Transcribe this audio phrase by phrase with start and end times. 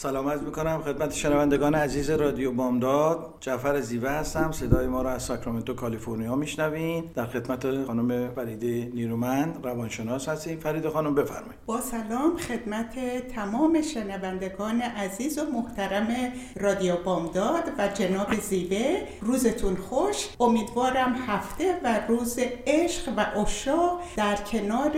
[0.00, 3.34] سلام عرض می‌کنم خدمت شنوندگان عزیز رادیو بامداد.
[3.40, 4.52] جعفر زیوه هستم.
[4.52, 7.04] صدای ما را از ساکرامنتو کالیفرنیا میشنوین.
[7.14, 10.58] در خدمت خانم فریده نیرومند روانشناس هستیم.
[10.58, 11.58] فرید خانم بفرمایید.
[11.66, 12.94] با سلام خدمت
[13.34, 16.08] تمام شنوندگان عزیز و محترم
[16.56, 19.02] رادیو بامداد و جناب زیوه.
[19.20, 20.28] روزتون خوش.
[20.40, 24.92] امیدوارم هفته و روز عشق و اشاق در کنار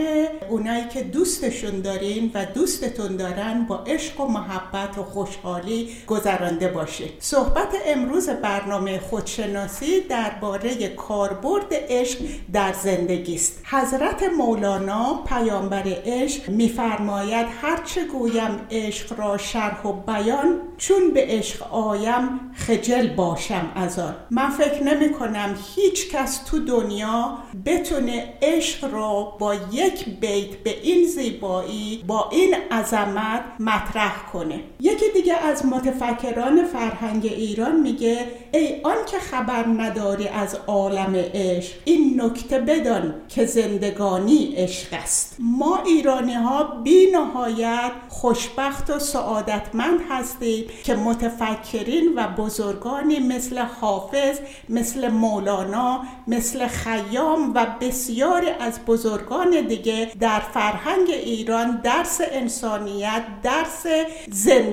[0.51, 7.05] اونایی که دوستشون دارین و دوستتون دارن با عشق و محبت و خوشحالی گذرانده باشه.
[7.19, 12.19] صحبت امروز برنامه خودشناسی درباره کاربرد عشق
[12.53, 13.63] در زندگی است.
[13.71, 21.73] حضرت مولانا پیامبر عشق میفرماید هرچه گویم عشق را شرح و بیان چون به عشق
[21.73, 24.15] آیم خجل باشم از آن.
[24.31, 30.83] من فکر نمی کنم هیچ کس تو دنیا بتونه عشق را با یک بیت به
[30.83, 34.61] این زیبایی با این عظمت مطرح کنه.
[34.83, 41.75] یکی دیگه از متفکران فرهنگ ایران میگه ای آن که خبر نداری از عالم عشق
[41.85, 45.37] این نکته بدان که زندگانی عشق است.
[45.39, 54.39] ما ایرانی ها بی نهایت خوشبخت و سعادتمند هستیم که متفکرین و بزرگانی مثل حافظ
[54.69, 63.87] مثل مولانا مثل خیام و بسیاری از بزرگان دیگه در فرهنگ ایران درس انسانیت درس
[64.31, 64.70] زندگی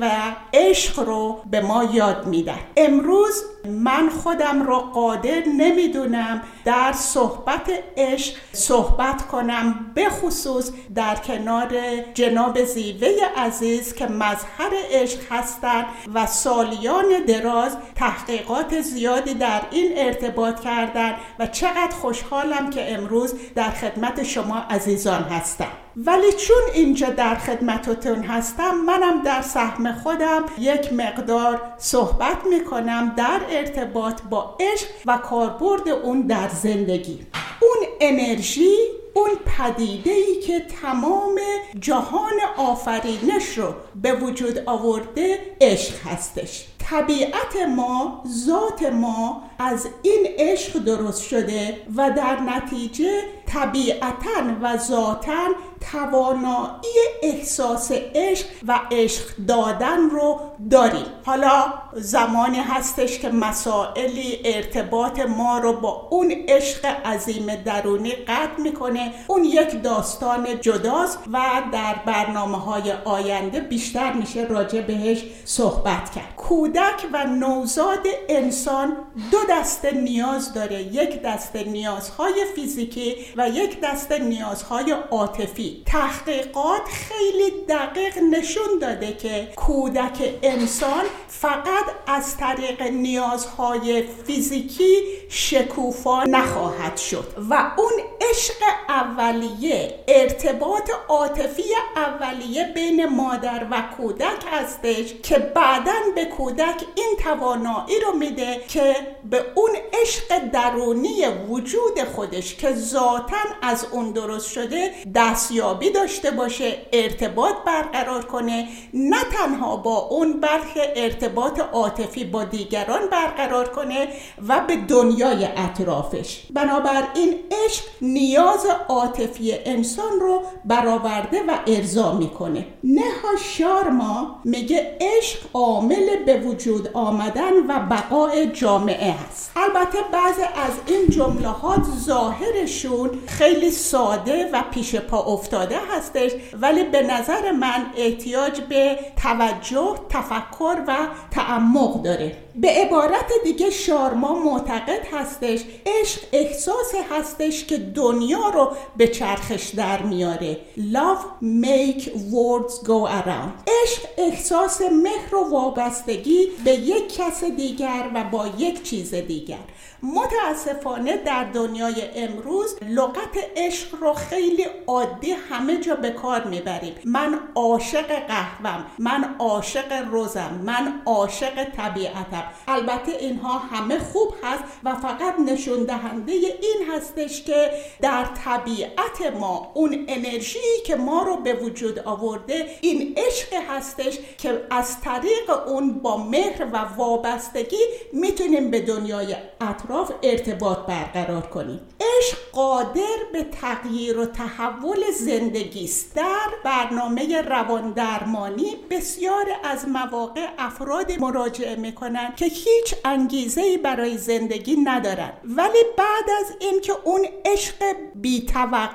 [0.00, 0.10] و
[0.54, 2.58] عشق رو به ما یاد میدن.
[2.76, 11.68] امروز من خودم رو قادر نمی‌دونم در صحبت عشق صحبت کنم به خصوص در کنار
[12.14, 20.60] جناب زیوه عزیز که مظهر عشق هستند و سالیان دراز تحقیقات زیادی در این ارتباط
[20.60, 25.70] کردن و چقدر خوشحالم که امروز در خدمت شما عزیزان هستم.
[25.96, 33.40] ولی چون اینجا در خدمتتون هستم منم در سهم خودم یک مقدار صحبت می‌کنم در
[33.56, 37.26] ارتباط با عشق و کاربرد اون در زندگی.
[37.60, 38.74] اون انرژی
[39.14, 41.38] اون پدیده ای که تمام
[41.80, 46.66] جهان آفرینش رو به وجود آورده عشق هستش.
[46.90, 54.30] طبیعت ما ذات ما از این عشق درست شده و در نتیجه طبیعتا
[54.62, 55.46] و ذاتا
[55.92, 61.04] توانایی احساس عشق و عشق دادن رو داریم.
[61.24, 69.12] حالا زمانی هستش که مسائلی ارتباط ما رو با اون عشق عظیم درونی قطع می‌کنه.
[69.26, 71.40] اون یک داستان جداست و
[71.72, 76.34] در برنامه های آینده بیشتر میشه راجع بهش صحبت کرد.
[76.76, 78.96] کودک و نوزاد انسان
[79.30, 85.82] دو دسته نیاز داره یک دسته نیازهای فیزیکی و یک دسته نیازهای عاطفی.
[85.86, 96.96] تحقیقات خیلی دقیق نشون داده که کودک انسان فقط از طریق نیازهای فیزیکی شکوفا نخواهد
[96.96, 97.92] شد و اون
[98.30, 98.54] عشق
[98.88, 101.62] اولیه ارتباط عاطفی
[101.96, 108.96] اولیه بین مادر و کودک هستش که بعدا به کودک این توانایی رو میده که
[109.30, 109.70] به اون
[110.02, 118.24] عشق درونی وجود خودش که ذاتا از اون درست شده دستیابی داشته باشه ارتباط برقرار
[118.24, 124.08] کنه نه تنها با اون بلکه ارتباط عاطفی با دیگران برقرار کنه
[124.48, 126.42] و به دنیای اطرافش.
[126.50, 127.34] بنابراین
[127.64, 132.66] عشق نیاز عاطفی انسان رو برآورده و ارضا می‌کنه.
[132.84, 139.50] نها شارما میگه عشق عامل به وجود آمدن و بقای جامعه است.
[139.56, 147.02] البته بعضی از این جملات ظاهرشون خیلی ساده و پیش پا افتاده هستش ولی به
[147.02, 150.96] نظر من احتیاج به توجه تفکر و
[151.30, 152.36] تعمق داره.
[152.54, 160.02] به عبارت دیگه شارما معتقد هستش عشق احساس هستش که دنیا رو به چرخش در
[160.02, 160.56] میاره.
[160.76, 163.70] Love make words go around.
[163.82, 169.64] عشق احساس مهر و وابستگی به یک کس دیگر و با یک چیز دیگر.
[170.02, 176.94] متاسفانه در دنیای امروز لغت عشق رو خیلی عادی همه جا به کار می‌بریم.
[177.04, 182.44] من عاشق قهوم من عاشق روزم من عاشق طبیعتم.
[182.68, 187.70] البته اینها همه خوب هست و فقط نشون دهنده این هستش که
[188.00, 194.60] در طبیعت ما اون انرژی که ما رو به وجود آورده این عشق هستش که
[194.70, 199.85] از طریق اون با مهر و وابستگی می‌تونیم به دنیای اطراف
[200.22, 201.80] ارتباط برقرار کنیم.
[202.00, 206.14] عشق قادر به تغییر و تحول زندگی است.
[206.14, 214.76] در برنامه روان درمانی بسیار از مواقع افراد مراجعه می‌کنن که هیچ انگیزه برای زندگی
[214.76, 217.74] ندارن ولی بعد از اینکه اون عشق
[218.14, 218.86] بیتوقع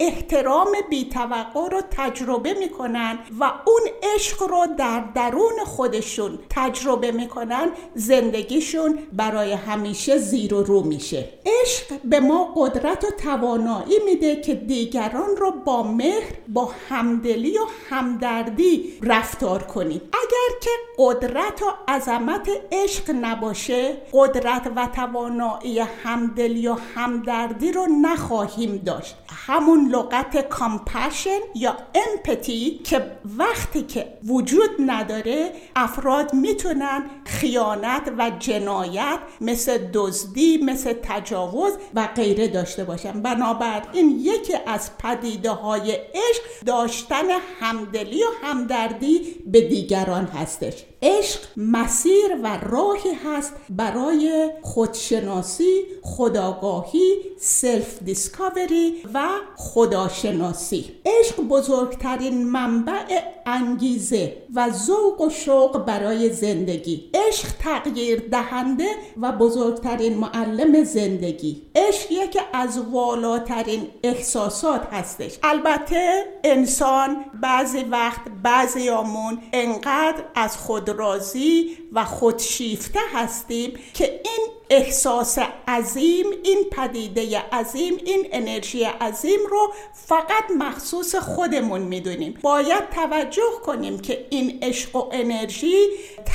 [0.00, 3.82] احترام بیتوقع رو تجربه می‌کنن و اون
[4.14, 11.28] عشق رو در درون خودشون تجربه می‌کنن زندگیشون برای همیشه زیر و رو میشه.
[11.46, 17.66] عشق به ما قدرت و توانایی میده که دیگران رو با مهر با همدلی و
[17.90, 20.00] همدردی رفتار کنیم.
[20.00, 28.82] اگر که قدرت و عظمت عشق نباشه قدرت و توانایی همدلی و همدردی رو نخواهیم
[28.86, 29.16] داشت.
[29.46, 39.18] همون لغت compassion یا empathy که وقتی که وجود نداره افراد می‌تونن خیانت و جنایت
[39.40, 43.22] مثل دزدی مثل تجاوز و غیره داشته باشن.
[43.22, 47.24] بنابراین یکی از پدیده های عشق داشتن
[47.60, 50.84] همدلی و همدردی به دیگران هستش.
[51.02, 60.84] عشق مسیر و راهی هست برای خودشناسی خودآگاهی self discovery و خداشناسی.
[61.06, 67.10] عشق بزرگترین منبع انگیزه و ذوق و شوق برای زندگی.
[67.14, 68.88] عشق تغییر دهنده
[69.20, 71.62] و بزرگترین معلم زندگی.
[71.74, 75.38] عشق یکی از والاترین احساسات هستش.
[75.42, 84.48] البته انسان بعضی وقت بعضی آمون انقدر از خود راضی و خودشیفته هستیم که این
[84.70, 85.38] احساس
[85.68, 92.38] عظیم این پدیده عظیم این انرژی عظیم رو فقط مخصوص خودمون می‌دونیم.
[92.42, 95.86] باید توجه کنیم که این عشق و انرژی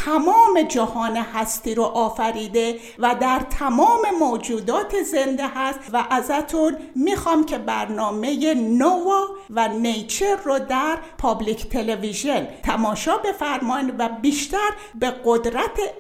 [0.06, 7.58] تمام جهان هستی رو آفریده و در تمام موجودات زنده هست و ازتون می‌خوام که
[7.58, 15.50] برنامه نوا و نیچر رو در پابلیک تلویزیون تماشا بفرمایید و بیشتر به قدرت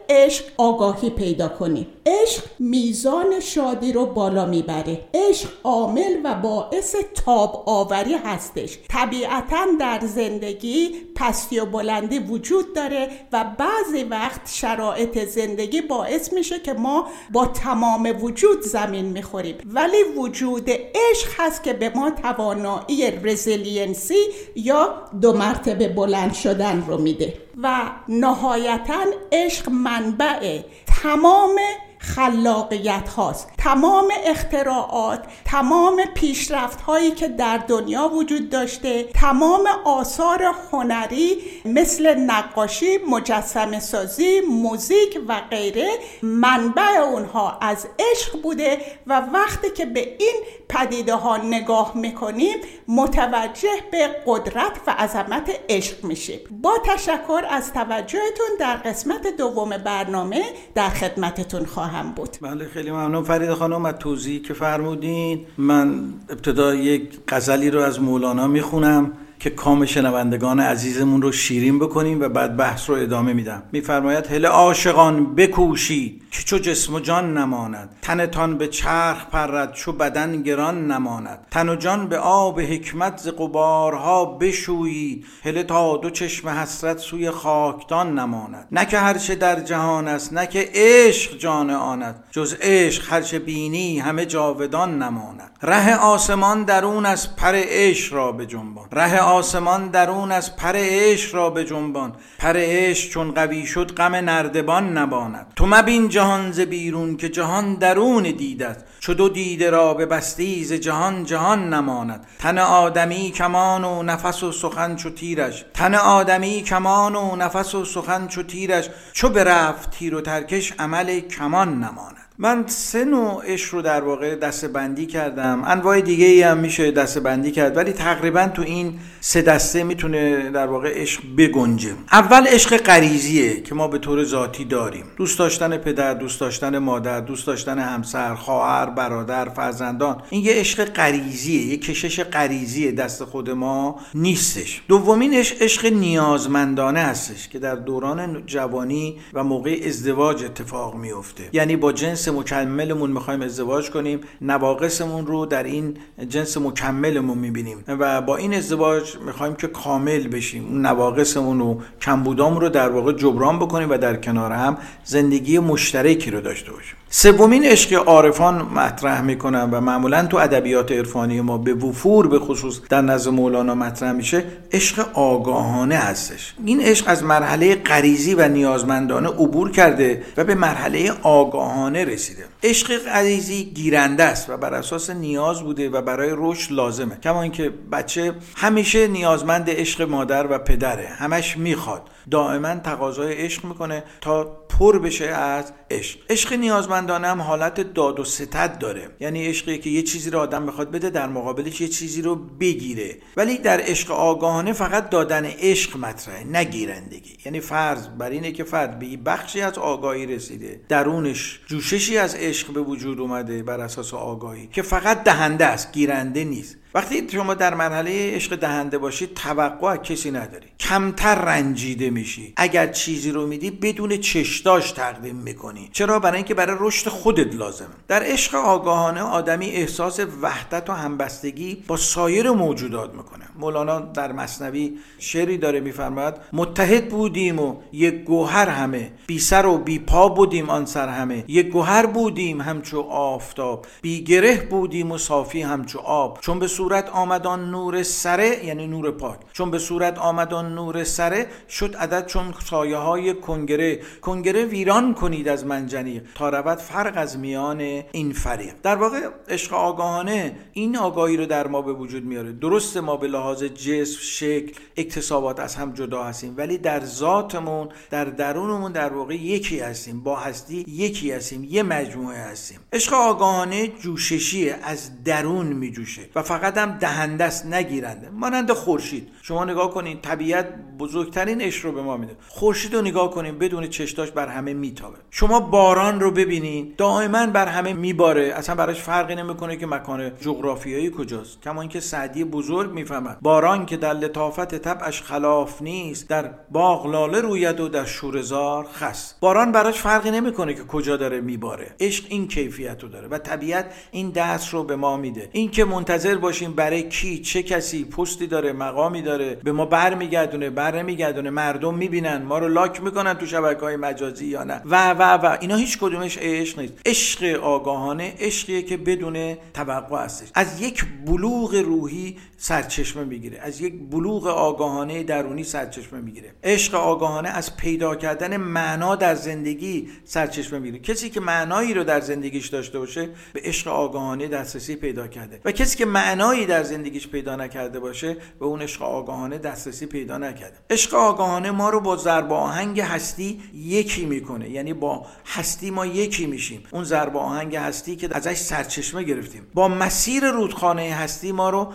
[0.09, 4.99] عشق آگاهی پیدا کنید عشق میزان شادی رو بالا می‌بره.
[5.13, 6.95] عشق عامل و باعث
[7.25, 8.77] تاب آوری هستش.
[8.89, 16.59] طبیعتا در زندگی پستی و بلندی وجود داره و بعضی وقت شرایط زندگی باعث میشه
[16.59, 19.55] که ما با تمام وجود زمین می‌خوریم.
[19.65, 24.19] ولی وجود عشق هست که به ما توانایی resiliency
[24.55, 27.33] یا دو مرتبه بلند شدن رو میده.
[27.63, 30.59] و نهایتا عشق منبع
[31.03, 31.55] تمام
[32.01, 33.49] خلاقیت هاست.
[33.57, 42.97] تمام اختراعات تمام پیشرفت هایی که در دنیا وجود داشته تمام آثار هنری مثل نقاشی
[43.09, 45.89] مجسم سازی موزیک و غیره
[46.21, 48.77] منبع اونها از عشق بوده
[49.07, 50.35] و وقتی که به این
[50.71, 52.57] پدیده ها نگاه می‌کنیم
[52.87, 56.39] متوجه به قدرت و عظمت عشق میشیم.
[56.61, 60.41] با تشکر از توجهتون در قسمت دوم برنامه
[60.75, 62.29] در خدمتتون خواهم بود.
[62.41, 63.23] بله خیلی ممنون.
[63.23, 69.49] فرید خانم از توضیحی که فرمودین من ابتدا یک غزلی رو از مولانا می‌خونم که
[69.49, 73.63] کام شنوندگان عزیزمون رو شیرین بکنیم و بعد بحث رو ادامه میدم.
[73.71, 76.20] میفرماید هله عاشقان بکوشید.
[76.31, 77.89] که چو جسم و جان نماند.
[78.01, 81.47] تنتان به چرخ پرد چو بدن گران نماند.
[81.51, 85.25] تن و جان به آب حکمت ز قبارها بشویید.
[85.43, 88.67] هله تا دو چشم حسرت سوی خاکدان نماند.
[88.71, 93.99] نه که هرچه در جهان است نه که عشق جان آند جز عشق هرچه بینی
[93.99, 95.51] همه جاودان نماند.
[95.61, 101.35] ره آسمان درون از پر عشق را به جنبان ره آسمان درون از پر عشق
[101.35, 105.53] را به جنبان پر عشق چون قوی شد غم نردبان نباند.
[105.55, 110.63] تو مبین جهان ز بیرون که جهان درون دیدت چو دو دیده را به بستی
[110.63, 112.27] ز جهان جهان نماند.
[112.39, 117.85] تن آدمی کمان و نفس و سخن چو تیرش تن آدمی کمان و نفس و
[117.85, 122.20] سخن چو تیرش چو برفت تیر و ترکش عمل کمان نماند.
[122.43, 125.63] من سه نوع عشق رو در واقع دسته بندی کردم.
[125.65, 130.49] انواع دیگه ای هم میشه دسته بندی کرد ولی تقریبا تو این سه دسته می‌تونه
[130.49, 131.93] در واقع عشق بگنجه.
[132.11, 135.05] اول عشق غریزیه که ما به طور ذاتی داریم.
[135.17, 140.21] دوست داشتن پدر دوست داشتن مادر دوست داشتن همسر خواهر برادر فرزندان.
[140.29, 144.81] این یه عشق غریزیه یه کشش غریزیه دست خود ما نیستش.
[144.87, 151.49] دومین عشق عشق نیازمندانه هستش که در دوران جوانی و موقع ازدواج اتفاق میفته.
[151.53, 155.97] یعنی با جنس مکملمون می‌خوایم ازدواج کنیم نواقصمون رو در این
[156.29, 160.67] جنس مکملمون می‌بینیم و با این ازدواج می‌خوایم که کامل بشیم.
[160.67, 166.31] اون نواقصمون و کمبودام رو در واقع جبران بکنیم و در کنار هم زندگی مشترکی
[166.31, 166.95] رو داشته باشیم.
[167.13, 172.79] سومین عشق عارفان مطرح می‌کنن و معمولا تو ادبیات عرفانی ما به وفور به خصوص
[172.89, 176.53] در نزد مولانا مطرح میشه عشق آگاهانه هستش.
[176.65, 182.43] این عشق از مرحله غریزی و نیازمندانه عبور کرده و به مرحله آگاهانه رسیده.
[182.63, 187.17] عشق غریزی گیرنده است و بر اساس نیاز بوده و برای رشد لازمه.
[187.23, 192.01] کما اینکه بچه همیشه نیازمند عشق مادر و پدره همش می‌خواد.
[192.31, 196.19] دائما تقاضای عشق می‌کنه تا پر بشه از عشق.
[196.29, 199.09] عشق نیازمندانه هم حالت داد و ستد داره.
[199.19, 203.17] یعنی عشقی که یه چیزی رو آدم بخواد بده در مقابلش یه چیزی رو بگیره.
[203.37, 208.99] ولی در عشق آگاهانه فقط دادن عشق مطرحه نگیرندگی یعنی فرض بر اینه که فرد
[208.99, 210.81] به بخشی از آگاهی رسیده.
[210.89, 216.43] درونش جوششی از عشق به وجود اومده بر اساس آگاهی که فقط دهنده است گیرنده
[216.43, 216.77] نیست.
[216.93, 220.67] وقتی شما در مرحله عشق دهنده باشید توقع از کسی نداری.
[220.79, 222.53] کمتر رنجیده میشی.
[222.57, 225.89] اگر چیزی رو میدی بدون چشداش تقدیم می‌کنی.
[225.93, 227.87] چرا؟ برای اینکه برای رشد خودت لازمه.
[228.07, 233.45] در عشق آگاهانه آدمی احساس وحدت و همبستگی با سایر موجودات می‌کنه.
[233.59, 239.11] مولانا در مصنوی شعری داره میفرماید متحد بودیم و یک گوهر همه.
[239.27, 241.43] بی سر و بی پا بودیم آن سر همه.
[241.47, 243.85] یک گوهر بودیم همچو آفتاب.
[244.01, 246.39] بی گره بودیم و صافی همچو آب.
[246.41, 249.39] چون به صورت آمدان نور سره یعنی نور پاک.
[249.53, 253.99] چون به صورت آمدان نور سره شد عدد چون سایه های کنگره.
[254.21, 257.79] کنگره ویران کنید از منجنیق تا رود فرق از میان
[258.11, 258.73] این فریق.
[258.83, 259.19] در واقع
[259.49, 262.51] عشق آگاهانه این آگاهی رو در ما به وجود میاره.
[262.51, 268.25] درست ما به لحاظ جسم شکل اکتسابات از هم جدا هستیم ولی در ذاتمون در
[268.25, 270.23] درونمون در واقع یکی هستیم.
[270.23, 272.79] با هستی یکی هستیم یه مجموعه هستیم.
[272.93, 276.21] عشق آگاهانه جوششیه از درون میجوشه.
[276.35, 278.29] و فقط هم دهنده است نگیرنده.
[278.29, 279.29] مانند خورشید.
[279.41, 280.67] شما نگاه کنین طبیعت
[280.99, 282.35] بزرگترین عشق رو به ما میده.
[282.47, 285.17] خورشید رو نگاه کنین بدون چشتاش بر همه میتابه.
[285.31, 288.43] شما باران رو ببینین دائما بر همه میباره.
[288.43, 291.61] اصلا براش فرقی نمی‌کنه که مکان جغرافیایی کجاست.
[291.61, 293.37] کما اینکه سعدی بزرگ می‌فهمد.
[293.41, 299.33] باران که در لطافت طبعش خلاف نیست در باغ لاله روید و در شورزار خس.
[299.39, 301.95] باران براش فرقی نمی‌کنه که کجا داره میباره.
[301.99, 305.49] عشق این کیفیت رو داره و طبیعت این دست رو به ما میده.
[305.51, 309.55] این که منتظر باشیم برای کی؟ چه کسی؟ پستی داره مقامی داره.
[309.55, 312.41] به ما برمیگردونه بر نمیگردونه مردم می‌بینن.
[312.41, 314.81] ما رو لاک می‌کنن تو شبکه های مجازی یا نه.
[314.85, 315.57] و و و.
[315.61, 316.93] اینا هیچ کدومش عشق نیست.
[317.05, 320.47] عشق آگاهانه عشقیه که بدون توقع هستش.
[320.53, 323.59] از یک بلوغ روحی سرچشمه می‌گیره.
[323.59, 326.53] از یک بلوغ آگاهانه درونی سرچشمه می‌گیره.
[326.63, 331.03] عشق آگاهانه از پیدا کردن معنا در زندگی سرچشمه می‌گیره.
[331.03, 335.61] کسی که معنایی رو در زندگیش داشته باشه به عشق آگاهانه دسترسی پیدا کرده.
[335.65, 340.37] و کسی که معنایی در زندگیش پیدا نکرده باشه به اون عشق آگاهانه دسترسی پیدا
[340.37, 340.77] نکرده.
[340.89, 344.69] عشق آگاهانه ما رو با ضرب آهنگ هستی یکی می‌کنه.
[344.69, 346.83] یعنی با هستی ما یکی میشیم.
[346.91, 349.67] اون ضرب آهنگ هستی که ازش سرچشمه گرفتیم.
[349.73, 351.93] با مسیر رودخانه هستی ما رو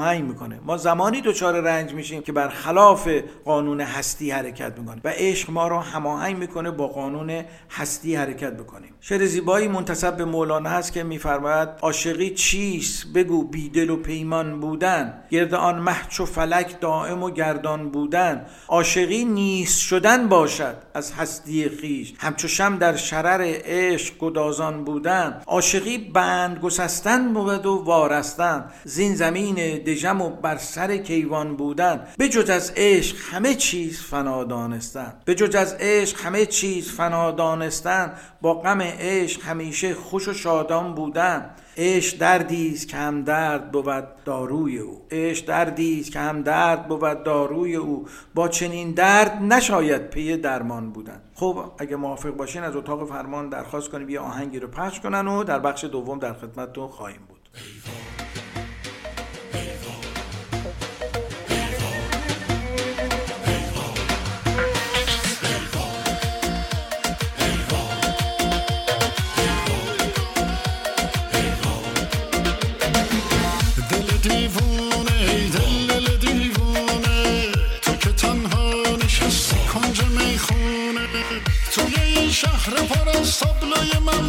[0.00, 0.60] هماهنگ می‌کنه.
[0.64, 3.08] ما زمانی دچار رنج میشیم که برخلاف
[3.44, 8.94] قانون هستی حرکت می‌کنه و عشق ما رو هماهنگ می‌کنه با قانون هستی حرکت بکنیم.
[9.00, 15.22] شعر زیبایی منتسب به مولانا هست که میفرماید عاشقی چیست؟ بگو بیدل و پیمان بودن.
[15.30, 18.46] گرد آن محچ و فلک دائم و گردان بودن.
[18.68, 25.42] عاشقی نیست شدن باشد از هستی خیش همچو شم در شرر عشق گدازان بودن.
[25.46, 28.64] عاشقی بند گسستن بود و وارستن.
[28.84, 35.14] زین زمین دژم و بر سر کیوان بودن بجز از عشق همه چیز فنا دانستن.
[35.26, 38.12] بجز از عشق همه چیز فنا دانستن.
[38.40, 41.50] با غم عشق همیشه خوش و شادان بودن.
[41.76, 45.06] عشق دردی است که هم درد بود داروی او.
[45.10, 48.06] عشق دردی است که هم درد بود داروی او.
[48.34, 51.20] با چنین درد نشاید پی درمان بودن.
[51.34, 55.44] خب اگه موافق باشین از اتاق فرمان درخواست کنیم یه آهنگی رو پخش کنن و
[55.44, 57.40] در بخش دوم در خدمتتون خواهیم بود.
[82.70, 84.19] Preparar stabla hjemme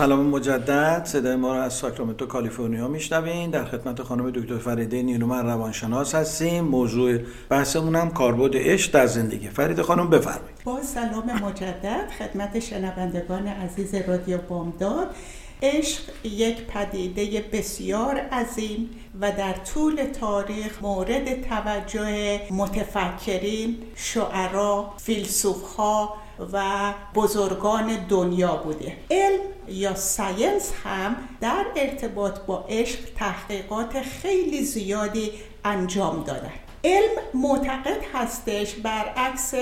[0.00, 1.04] سلام مجدد.
[1.04, 3.50] صدای ما را از ساکرامنتو کالیفرنیا میشنوین.
[3.50, 6.64] در خدمت خانم دکتر فریده نیرومن روانشناس هستیم.
[6.64, 9.48] موضوع بحثمون هم کاربرد عشق در زندگی.
[9.48, 10.56] فرید خانم بفرمایید.
[10.64, 12.10] با سلام مجدد.
[12.18, 15.14] خدمت شنوندگان عزیز رادیو بامداد.
[15.62, 26.16] عشق یک پدیده بسیار عظیم و در طول تاریخ مورد توجه متفکرین، شعرا، فیلسوفها
[26.52, 28.96] و بزرگان دنیا بوده.
[29.10, 35.32] علم یا ساینس هم در ارتباط با عشق تحقیقات خیلی زیادی
[35.64, 36.52] انجام دادن.
[36.84, 39.54] علم معتقد هستش برعکس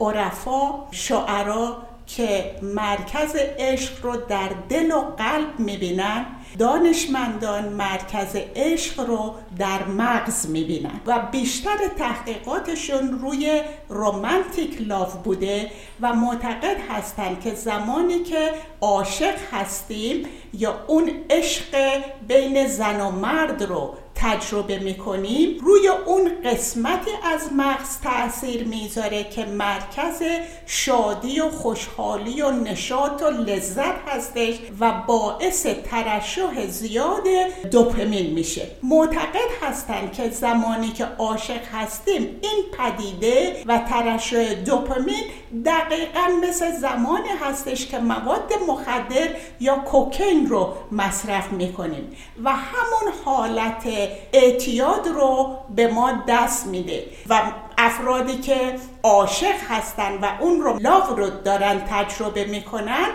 [0.00, 6.26] عرفا شعرا که مرکز عشق رو در دل و قلب می‌بینن.
[6.58, 16.12] دانشمندان مرکز عشق رو در مغز می‌بینن و بیشتر تحقیقاتشون روی رومانتیک لاف بوده و
[16.12, 23.94] معتقد هستند که زمانی که عاشق هستیم یا اون عشق بین زن و مرد رو
[24.16, 25.58] تجربه می‌کنیم.
[25.60, 30.22] روی اون قسمتی از مغز تاثیر می‌ذاره که مرکز
[30.66, 37.24] شادی و خوشحالی و نشاط و لذت هستش و باعث ترشح زیاد
[37.70, 38.66] دوپامین میشه.
[38.82, 45.24] معتقد هستند که زمانی که عاشق هستیم این پدیده و ترشح دوپامین
[45.64, 49.28] دقیقا مثل زمانی هستش که مواد مخدر
[49.60, 52.16] یا کوکین رو مصرف می‌کنیم.
[52.44, 53.84] و همون حالت
[54.32, 57.04] اعتیاد رو به ما دست میده.
[57.28, 57.42] و
[57.78, 58.74] افرادی که
[59.06, 63.06] عاشق هستن و اون رو لاو رو دارن تجربه می‌کنن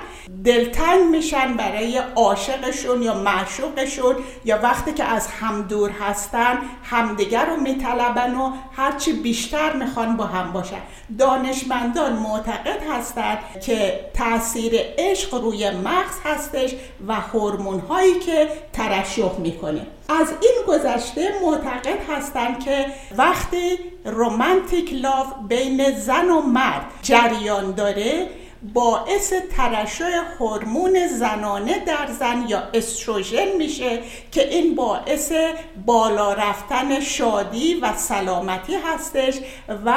[0.45, 7.57] دلتنگ میشن برای عاشقشون یا معشوقشون یا وقتی که از هم دور هستن همدیگر رو
[7.57, 10.81] میطلبن و هرچی بیشتر می‌خوان با هم باشن.
[11.19, 16.75] دانشمندان معتقد هستند که تاثیر عشق روی مغز هستش
[17.07, 19.87] و هورمون هایی که ترشح می‌کنه.
[20.09, 22.85] از این گذشته معتقد هستند که
[23.17, 28.27] وقتی رومانتیک لاف بین زن و مرد جریان داره
[28.73, 33.99] باعث ترشح هورمون زنانه در زن یا استروژن میشه
[34.31, 35.31] که این باعث
[35.85, 39.35] بالا رفتن شادی و سلامتی هستش
[39.85, 39.93] و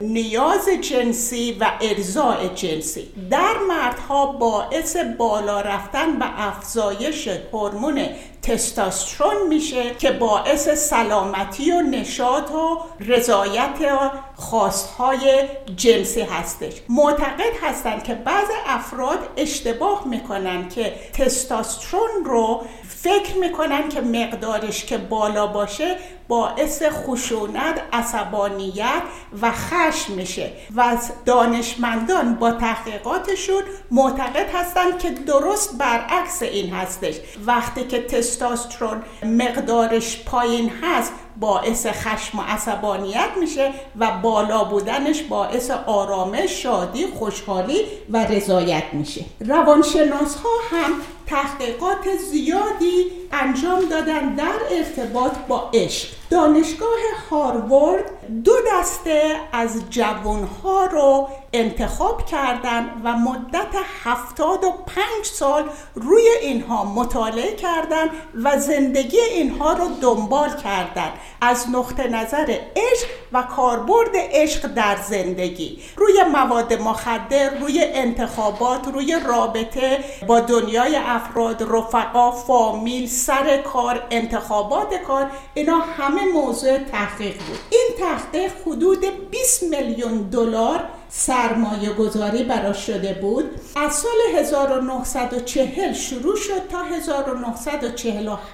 [0.00, 3.08] نیاز جنسی و ارزاع جنسی.
[3.30, 8.08] در مردها باعث بالا رفتن و افزایش هورمون
[8.42, 16.72] تستاسترون میشه که باعث سلامتی و نشاط و رضایت خواستهای جنسی هستش.
[16.88, 22.62] معتقد هستند که بعض افراد اشتباه می‌کنن که تستاسترون رو
[23.02, 25.96] فکر می‌کنن که مقدارش که بالا باشه
[26.28, 29.02] باعث خشونت، عصبانیت
[29.42, 37.14] و خشم میشه و دانشمندان با تحقیقاتشون معتقد هستند که درست برعکس این هستش.
[37.46, 45.70] وقتی که تستاسترون مقدارش پایین هست باعث خشم و عصبانیت میشه و بالا بودنش باعث
[45.70, 49.24] آرامش، شادی، خوشحالی و رضایت میشه.
[49.40, 50.92] روانشناس ها هم
[51.26, 56.17] تحقیقات زیادی انجام دادن در ارتباط با عشق.
[56.30, 56.98] دانشگاه
[57.30, 58.04] هاروارد
[58.44, 65.64] دو دسته از جوانها رو انتخاب کردن و مدت هفتاد و پنج سال
[65.94, 68.08] روی اینها مطالعه کردن
[68.44, 71.10] و زندگی اینها رو دنبال کردن.
[71.40, 75.82] از نقطه نظر عشق و کاربرد عشق در زندگی.
[75.96, 84.94] روی مواد مخدر روی انتخابات روی رابطه با دنیای افراد رفقا فامیل سر کار انتخابات
[84.94, 87.58] کار اینا همه موضوع تحقیق بود.
[87.70, 93.44] این تحقیق حدود 20 میلیون دلار سرمایه گذاری براش شده بود.
[93.76, 98.44] از سال 1940 شروع شد تا 1947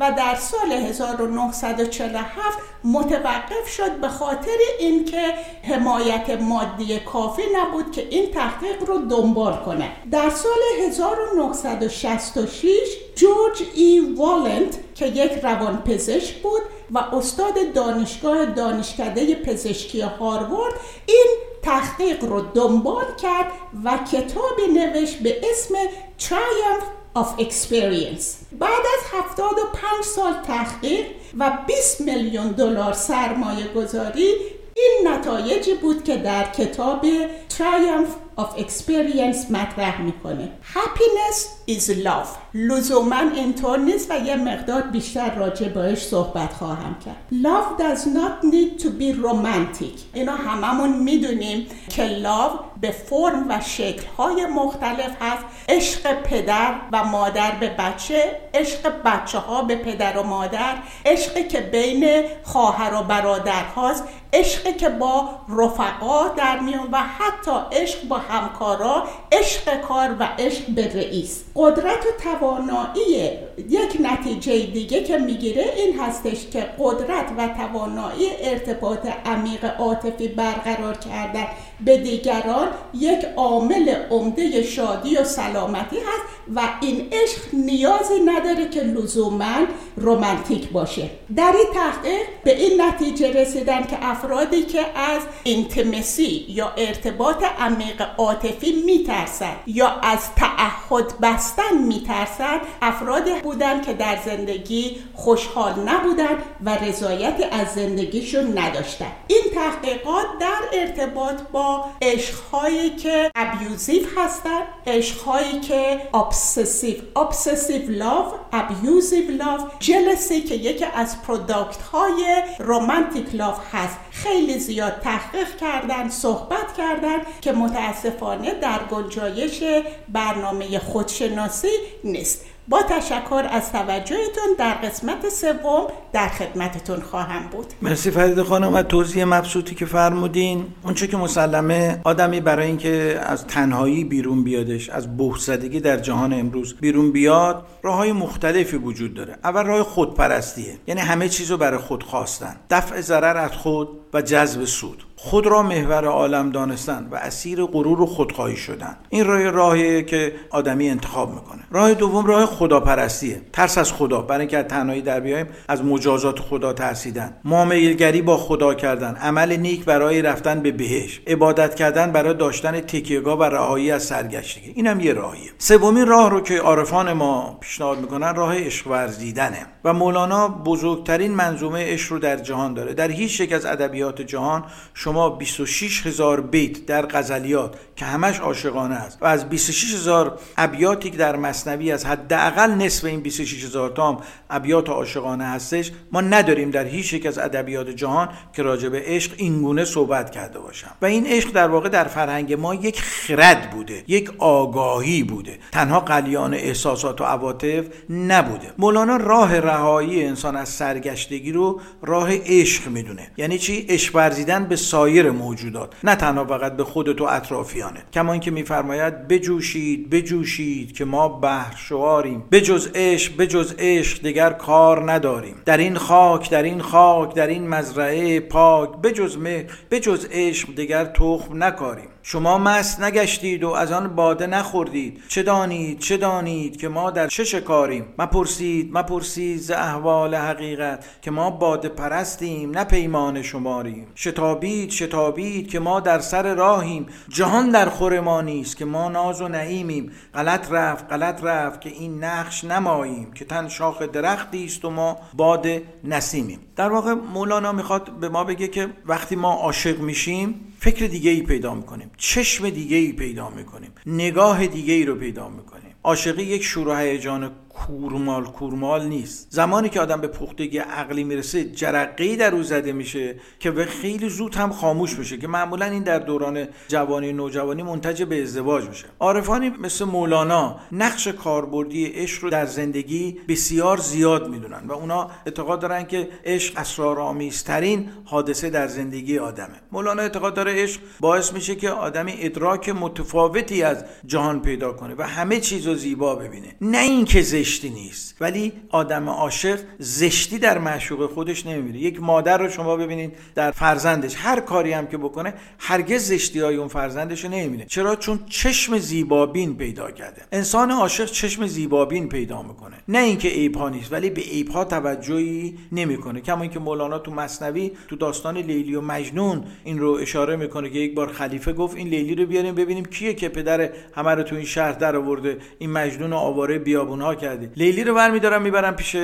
[0.00, 8.30] و در سال 1947 متوقف شد به خاطر اینکه حمایت مادی کافی نبود که این
[8.30, 9.92] تحقیق رو دنبال کنه.
[10.10, 12.68] در سال 1966
[13.16, 20.74] جورج ای والنت که یک روانپزشک بود و استاد دانشگاه دانشکده پزشکی هاروارد
[21.06, 21.26] این
[21.62, 23.46] تحقیق رو دنبال کرد
[23.84, 25.74] و کتابی نوشت به اسم
[26.18, 28.24] Triumph of Experience.
[28.58, 31.06] بعد از 75 سال تحقیق
[31.38, 34.34] و 20 میلیون دلار سرمایه گذاری
[34.76, 37.06] این نتایجی بود که در کتاب
[37.48, 40.48] Triumph of experience مطرح می‌کنه.
[40.74, 42.28] Happiness is love.
[42.54, 47.16] لزوما اینطور نیست و یه مقدار بیشتر راجع بهش صحبت خواهم کرد.
[47.32, 50.00] Love does not need to be romantic.
[50.14, 55.44] اینا هممون می‌دونیم که love به فرم و شکلهای مختلف هست.
[55.68, 60.74] عشق پدر و مادر به بچه عشق بچه ها به پدر و مادر
[61.06, 67.50] عشقی که بین خواهر و برادر هاست عشقی که با رفقا در میون و حتی
[67.72, 71.44] عشق با همکارا عشق کار و عشق به رئیس.
[71.56, 73.30] قدرت و توانایی
[73.68, 80.96] یک نتیجه دیگه که می‌گیره این هستش که قدرت و توانایی ارتباط عمیق عاطفی برقرار
[80.96, 81.46] کردن
[81.84, 88.80] به دیگران یک عامل عمده شادی و سلامتی هست و این عشق نیازی نداره که
[88.80, 91.10] لزوما romantic باشه.
[91.36, 98.02] در این تحقیق به این نتیجه رسیدن که افرادی که از intimacy یا ارتباط عمیق
[98.18, 106.70] عاطفی میترسن یا از تعهد بستن میترسن افرادی بودن که در زندگی خوشحال نبودن و
[106.70, 111.71] رضایتی از زندگیشون نداشتن این تحقیقات در ارتباط با
[112.02, 117.18] عشقهایی که abusive هستن عشقهایی که obsessive.
[117.18, 119.84] Obsessive love abusive love.
[119.84, 123.98] Jealousy که یکی از product های romantic love هست.
[124.10, 129.62] خیلی زیاد تحقیق کردن صحبت کردن که متاسفانه در گنجایش
[130.08, 131.68] برنامه خودشناسی
[132.04, 132.51] نیست.
[132.72, 137.66] با تشکر از توجهتون در قسمت سوم در خدمتتون خواهم بود.
[137.82, 140.66] مرسی فرید خانم و توضیح مبسوطی که فرمودین.
[140.84, 146.74] اونچه که مسلمه آدمی برای اینکه از تنهایی بیرون بیادش از بهزدگی در جهان امروز
[146.74, 149.36] بیرون بیاد راه های مختلفی وجود داره.
[149.44, 150.78] اول راه خودپرستیه.
[150.86, 152.56] یعنی همه چیز رو برای خود خواستن.
[152.70, 155.02] دفع ضرر از خود و جذب سود.
[155.24, 160.32] خود را محور عالم دانستن و اسیر غرور و خودخواهی شدن این راه راهیه که
[160.50, 161.62] آدمی انتخاب می‌کنه.
[161.70, 163.40] راه دوم راه خداپرستیه.
[163.52, 164.20] ترس از خدا.
[164.22, 167.36] برای اینکه تنهایی در بیایم از مجازات خدا ترسیدن.
[167.44, 169.14] معاملگری با خدا کردن.
[169.14, 174.72] عمل نیک برای رفتن به بهش عبادت کردن برای داشتن تکیهگاه و رهایی از سرگشتگی.
[174.76, 175.50] اینم یه راهیه.
[175.58, 179.66] سومین راه رو که عارفان ما پیشنهاد می‌کنن راه عشق ورزیدنه.
[179.84, 182.94] و مولانا بزرگترین منظومه عشق رو در جهان داره.
[182.94, 188.94] در هیچ یک از ادبیات جهان شما 26 هزار بیت در غزلیات که همش عاشقانه
[188.94, 193.90] است و از 26 هزار ابیاتی که در مصنوی از حداقل نصف این 26 هزار
[193.90, 194.20] تا
[194.50, 199.32] ابیات عاشقانه هستش ما نداریم در هیچ یک از ادبیات جهان که راجع به عشق
[199.36, 200.90] اینگونه صحبت کرده باشم.
[201.02, 205.58] و این عشق در واقع در فرهنگ ما یک خرد بوده یک آگاهی بوده.
[205.72, 208.72] تنها قلیان احساسات و عواطف نبوده.
[208.78, 213.30] مولانا راه رهایی انسان از سرگشتگی رو راه عشق می‌دونه.
[213.36, 218.02] یعنی چی؟ عشق ورزیدن به سایر موجودات نه تنها فقط به خودت و اطرافیانه.
[218.12, 225.12] کما اینکه میفرماید بجوشید بجوشید که ما بحر شواریم بجز عشق بجز عشق دیگر کار
[225.12, 225.62] نداریم.
[225.64, 231.04] در این خاک در این خاک در این مزرعه پاک بجز مهر بجز عشق دیگر
[231.04, 232.08] تخم نکاریم.
[232.24, 235.22] شما مست نگشتید و از آن باده نخوردید.
[235.28, 241.30] چه دانید؟ چه دانید که ما در چه شکاریم؟ مپرسید مپرسید ز احوال حقیقت که
[241.30, 244.06] ما باده پرستیم نه پیمان شماریم.
[244.16, 247.06] شتابید شتابید که ما در سر راهیم.
[247.28, 250.12] جهان در خور ما نیست که ما ناز و نعیمیم.
[250.34, 255.16] غلط رفت غلط رفت که این نقش نماییم که تن شاخ درختی است و ما
[255.34, 255.66] باد
[256.04, 256.60] نسیمیم.
[256.76, 261.42] در واقع مولانا می‌خواد به ما بگه که وقتی ما عاشق میشیم فکر دیگه ای
[261.42, 265.94] پیدا می‌کنیم چشم دیگه ای پیدا می‌کنیم نگاه دیگه ای رو پیدا می‌کنیم.
[266.04, 267.50] عاشقی یک شور و هیجان
[267.86, 269.46] کورمال کورمال نیست.
[269.50, 274.28] زمانی که آدم به پختگی عقلی می‌رسه جرقه در او زده میشه که به خیلی
[274.28, 279.04] زود هم خاموش میشه که معمولا این در دوران جوانی نوجوانی منتج به ازدواج میشه.
[279.20, 285.80] عارفانی مثل مولانا نقش کاربردی عشق رو در زندگی بسیار زیاد می‌دونن و اونا اعتقاد
[285.80, 289.74] دارن که عشق اسرارآمیزترین حادثه در زندگی آدمه.
[289.92, 295.22] مولانا اعتقاد داره عشق باعث میشه که آدمی ادراک متفاوتی از جهان پیدا کنه و
[295.22, 296.76] همه چیز رو زیبا ببینه.
[296.80, 298.36] نه اینکه زشتی نیست.
[298.40, 301.98] ولی آدم عاشق زشتی در معشوق خودش نمی‌بینه.
[301.98, 304.34] یک مادر رو شما ببینید در فرزندش.
[304.36, 307.84] هر کاری هم که بکنه هرگز زشتی های اون فرزندش رو نمی‌بینه.
[307.84, 310.42] چرا؟ چون چشم زیبابین پیدا کرده.
[310.52, 312.96] انسان عاشق چشم زیبابین پیدا می‌کنه.
[313.08, 314.42] نه اینکه ها نیست ولی به
[314.74, 316.40] ها توجهی نمی‌کنه.
[316.40, 320.98] کما اینکه مولانا تو مصنوی تو داستان لیلی و مجنون این رو اشاره می‌کنه که
[320.98, 324.56] یک بار خلیفه گفت این لیلی رو بیاریم ببینیم کیه که پدر همه رو تو
[324.56, 325.58] این شهر در آورده.
[325.78, 327.51] این مجنون آواره بیابون ها کرده.
[327.76, 329.16] لیلی رو برمیدارم می‌برم پیش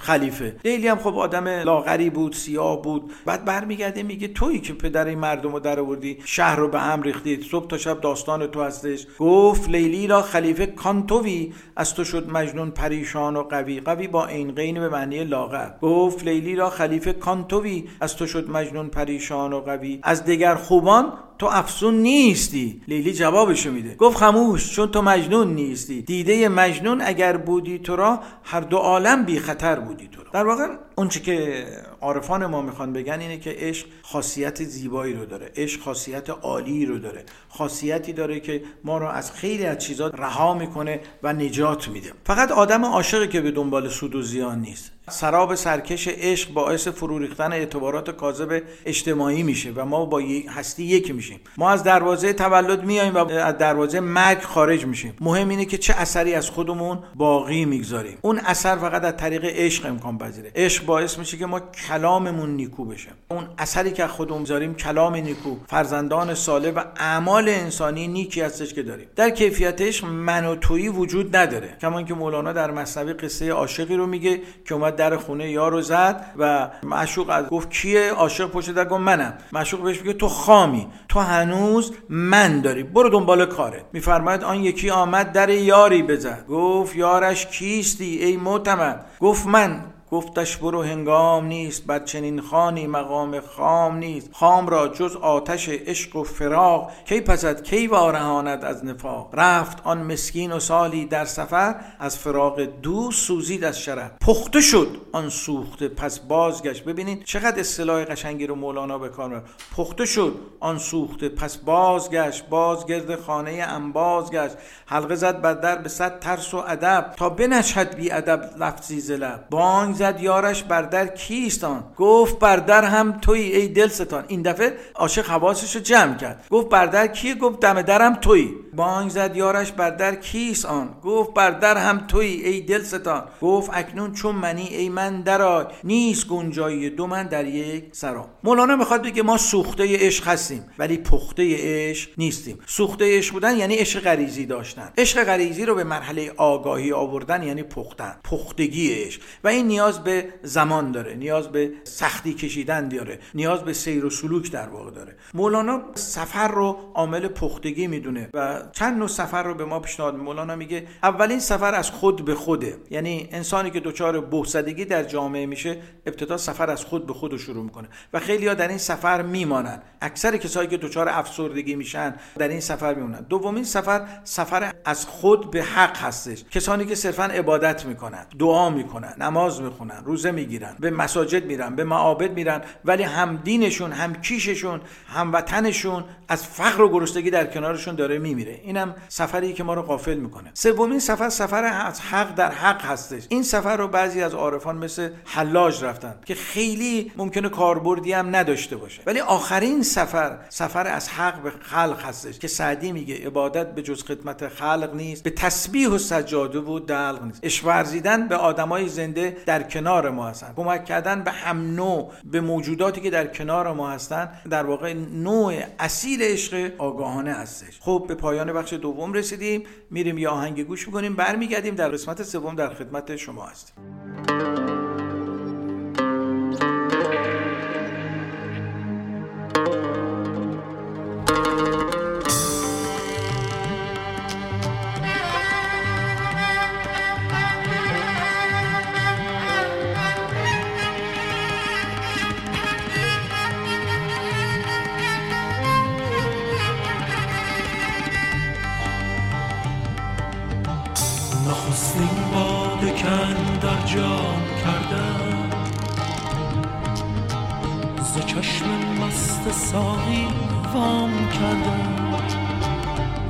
[0.00, 0.56] خلیفه.
[0.64, 3.10] لیلی هم خب آدم لاغری بود سیاه بود.
[3.26, 7.02] بعد برمیگرده میگه تویی که پدر این مردم رو در آوردی شهر رو به هم
[7.02, 7.42] ریختی.
[7.50, 9.06] صبح تا شب داستان تو هستش.
[9.18, 11.52] گفت لیلی را خلیفه کانتوی.
[11.76, 13.80] از تو شد مجنون پریشان و قوی.
[13.80, 15.70] قوی با این قین به معنی لاغر.
[15.82, 17.84] گفت لیلی را خلیفه کانتوی.
[18.00, 20.00] از تو شد مجنون پریشان و قوی.
[20.02, 22.80] از دیگر خوبان تو افسون نیستی.
[22.88, 23.94] لیلی جوابشو میده.
[23.94, 26.02] گفت خموش چون تو مجنون نیستی.
[26.02, 30.30] دیده مجنون اگر بودی تو را هر دو عالم بی خطر بودی تو را.
[30.32, 30.66] در واقع
[31.02, 31.66] اونچه که
[32.00, 36.98] عارفان ما می‌خوان بگن اینه که عشق خاصیت زیبایی رو داره عشق خاصیت عالی رو
[36.98, 37.24] داره.
[37.48, 42.12] خاصیتی داره که ما رو از خیلی از چیزا رها می‌کنه و نجات میده.
[42.24, 44.92] فقط آدم عاشقی که به دنبال سود و زیان نیست.
[45.10, 51.12] سراب سرکش عشق باعث فرو ریختن اعتبارات کاذب اجتماعی میشه و ما با هستی یکی
[51.12, 51.40] میشیم.
[51.56, 55.16] ما از دروازه تولد میایم و از دروازه مرگ خارج میشیم.
[55.20, 58.18] مهم اینه که چه اثری از خودمون باقی می‌گذاریم.
[58.22, 60.52] اون اثر فقط از طریق عشق امکان پذیره.
[60.54, 63.08] عشق باعث میشه که ما کلاممون نیکو بشه.
[63.28, 68.82] اون اثری که خودمون می‌ذاریم کلام نیکو فرزندان صالح و اعمال انسانی نیکی هستش که
[68.82, 69.08] داریم.
[69.16, 71.76] در کیفیت عشق من و تویی وجود نداره.
[71.80, 76.26] کما که مولانا در مصنوی قصه عاشقی رو میگه که اومد در خونه یارو زد
[76.38, 79.38] و معشوق از گفت کیه عاشق پشت در؟ گفت منم.
[79.52, 80.88] معشوق بهش میگه تو خامی.
[81.08, 82.82] تو هنوز من داری.
[82.82, 83.84] برو دنبال کارت.
[83.92, 86.46] میفرماید آن یکی آمد در یاری بزد.
[86.48, 89.80] گفت یارش کیستی ای معتمد گفت من.
[90.12, 94.30] گفتش برو هنگام نیست بر چنین خانی مقام خام نیست.
[94.32, 100.12] خام را جز آتش عشق و فراق کی پسد کی وارهاند از نفاق؟ رفت آن
[100.12, 105.88] مسکین و سالی در سفر از فراق دوست سوزید از شرف پخته شد آن سوخته
[105.88, 106.84] پس بازگشت.
[106.84, 109.42] ببینید چقدر اصطلاح قشنگی رو مولانا به کار
[109.76, 112.48] پخته شد آن سوخته پس بازگشت.
[112.48, 117.12] بازگرد خانه انباز گشت حلقه زد بر در به صد ترس و ادب.
[117.16, 122.84] تا بنشد بی ادب لفظی زلب بانگ زد یارش بر در کیستان؟ گفت بر در
[122.84, 126.46] هم توی ای دل ستان این دفعه عاشق حواسش رو جمع کرد.
[126.50, 130.94] گفت بر در کیه؟ گفت دم درم توی بانگ زد یارش بر در کیست آن
[131.04, 135.64] گفت بر در هم توی ای دل ستان گفت اکنون چون منی ای من درای
[135.84, 140.98] نیست گنجایی دو من در یک سرا مولانا می‌خواد بگه ما سوخته عشق هستیم ولی
[140.98, 142.58] پخته عشق نیستیم.
[142.66, 144.92] سوخته عشق بودن یعنی عشق غریزی داشتن.
[144.98, 148.16] عشق غریزی رو به مرحله آگاهی آوردن یعنی پختن.
[148.24, 149.20] پختگی عشق.
[149.44, 154.10] و این نیاز به زمان داره نیاز به سختی کشیدن داره نیاز به سیر و
[154.10, 155.16] سلوک در واقع داره.
[155.34, 160.56] مولانا سفر رو عامل پختگی می‌دونه و چند نوع سفر رو به ما پیشنهاد مولانا
[160.56, 162.76] میگه اولین سفر از خود به خوده.
[162.90, 167.64] یعنی انسانی که دچار بهزدگی در جامعه میشه ابتدا سفر از خود به خود شروع
[167.64, 172.48] می‌کنه و خیلی ها در این سفر میمانن اکثر کسایی که دچار افسردگی میشن در
[172.48, 176.44] این سفر میمونن دومین سفر سفر از خود به حق هستش.
[176.50, 181.84] کسانی که صرفا عبادت می‌کنن دعا می‌کنن نماز می‌خونن روزه می‌گیرن به مساجد میرن به
[181.84, 184.80] معابد میرن ولی هم دینشون هم کیششون
[185.14, 188.60] هم وطنشون از فقر و گرسنگی در کنارشون داره میمیره.
[188.64, 190.50] اینم سفری که ما رو غافل می‌کنه.
[190.54, 193.26] سومین سفر سفر از حق در حق هستش.
[193.28, 198.76] این سفر رو بعضی از عارفان مثل حلاج رفتن که خیلی ممکنه کاربردی هم نداشته
[198.76, 199.02] باشه.
[199.06, 204.02] ولی آخرین سفر سفر از حق به خلق هستش که سعدی میگه عبادت به جز
[204.02, 207.40] خدمت خلق نیست به تسبیح و سجاده و دلق نیست.
[207.42, 210.52] اشورزیدن به آدمای زنده در کنار ما هستن.
[210.56, 215.54] کمک کردن به هم نوع به موجوداتی که در کنار ما هستن در واقع نوع
[215.78, 217.80] اصیل عشق آگاهانه هستش.
[217.80, 222.54] خب به پایان بخش دوم رسیدیم میریم یه آهنگ گوش می‌کنیم برمیگردیم در قسمت سوم
[222.54, 224.81] در خدمت شما هستیم.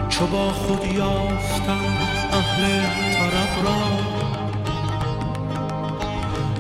[0.09, 1.85] چو با خود یافتم
[2.33, 2.81] اهل
[3.13, 3.83] طرب را.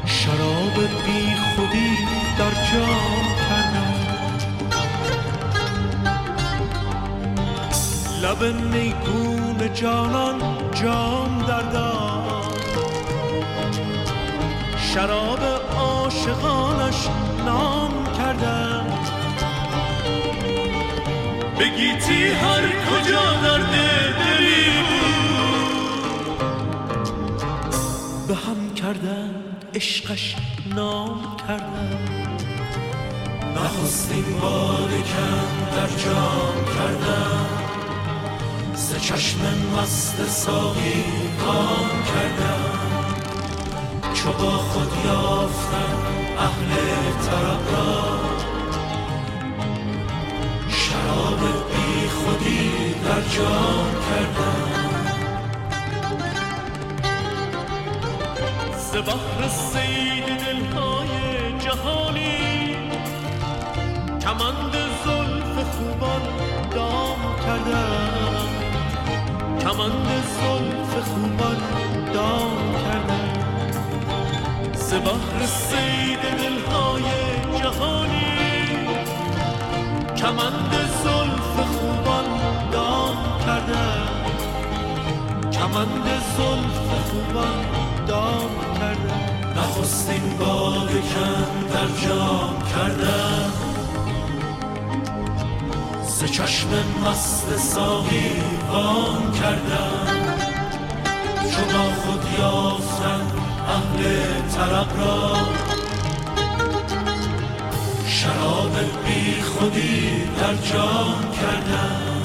[0.05, 0.75] شراب
[1.07, 1.99] بی خودی
[2.39, 3.95] در جام کردم.
[8.23, 8.43] لب
[8.75, 10.41] میگون جانان
[10.73, 12.23] جام دردم
[14.95, 15.41] شراب
[15.79, 17.09] عاشقانش
[17.47, 19.22] نام کردم.
[21.63, 23.71] بگیتی هر کجا درد
[24.19, 24.73] دلی
[28.29, 29.35] به هم کردن
[29.75, 30.37] عشقش
[30.75, 31.99] نام کردن.
[33.57, 34.25] نخستین
[35.03, 37.47] کم در جام کردم
[38.75, 39.41] ز چشم
[39.77, 41.05] مست ساقی
[41.41, 42.93] کام کردم
[44.15, 45.97] چو با خود یافتم
[46.39, 46.71] اهل
[47.27, 48.32] طرب را
[51.41, 54.93] بی خودی در جام کردم
[58.77, 61.09] ز بحر سید دلهای
[61.59, 62.77] جهانی
[64.23, 64.73] کمند
[65.05, 66.23] زلف خوبان
[66.75, 68.35] دام کردم
[69.61, 71.57] کمند زلف خوبان
[72.15, 73.33] دام کردم
[74.75, 77.05] ز بحر سید دلهای
[77.63, 78.33] جهانی
[80.17, 80.92] کمند
[85.73, 86.05] کمند
[86.37, 93.53] زلف خوبان دام کردم نخستین باد کم در جام کردم
[96.07, 96.69] ز چشم
[97.05, 100.23] مست ساقی وام کردم
[101.73, 103.27] با خود یافتم
[103.69, 104.03] اهل
[104.55, 105.37] طرب را.
[108.07, 108.73] شراب
[109.07, 112.22] بی خودی در جام کردم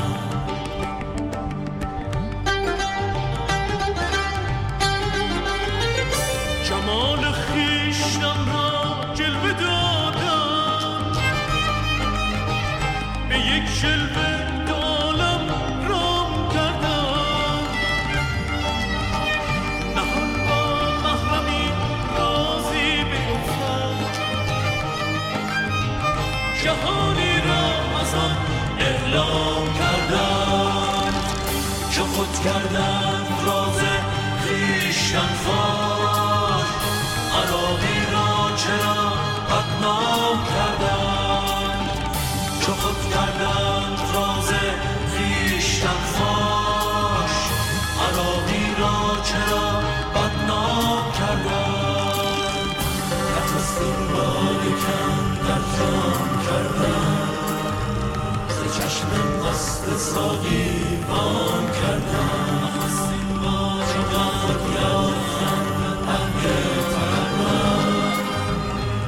[58.77, 59.11] چشم
[59.43, 60.69] مست ساقی
[61.09, 62.37] وام کردم.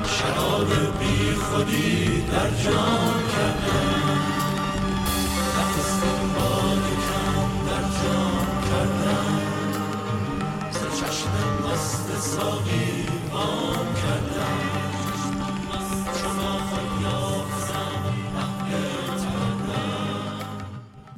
[0.06, 0.68] شراب
[1.00, 4.20] بی خودی در جام کردم.
[5.58, 6.86] نخستین باد
[7.68, 9.42] در جام کردم.
[10.72, 13.99] ز چشم مست ساقی وام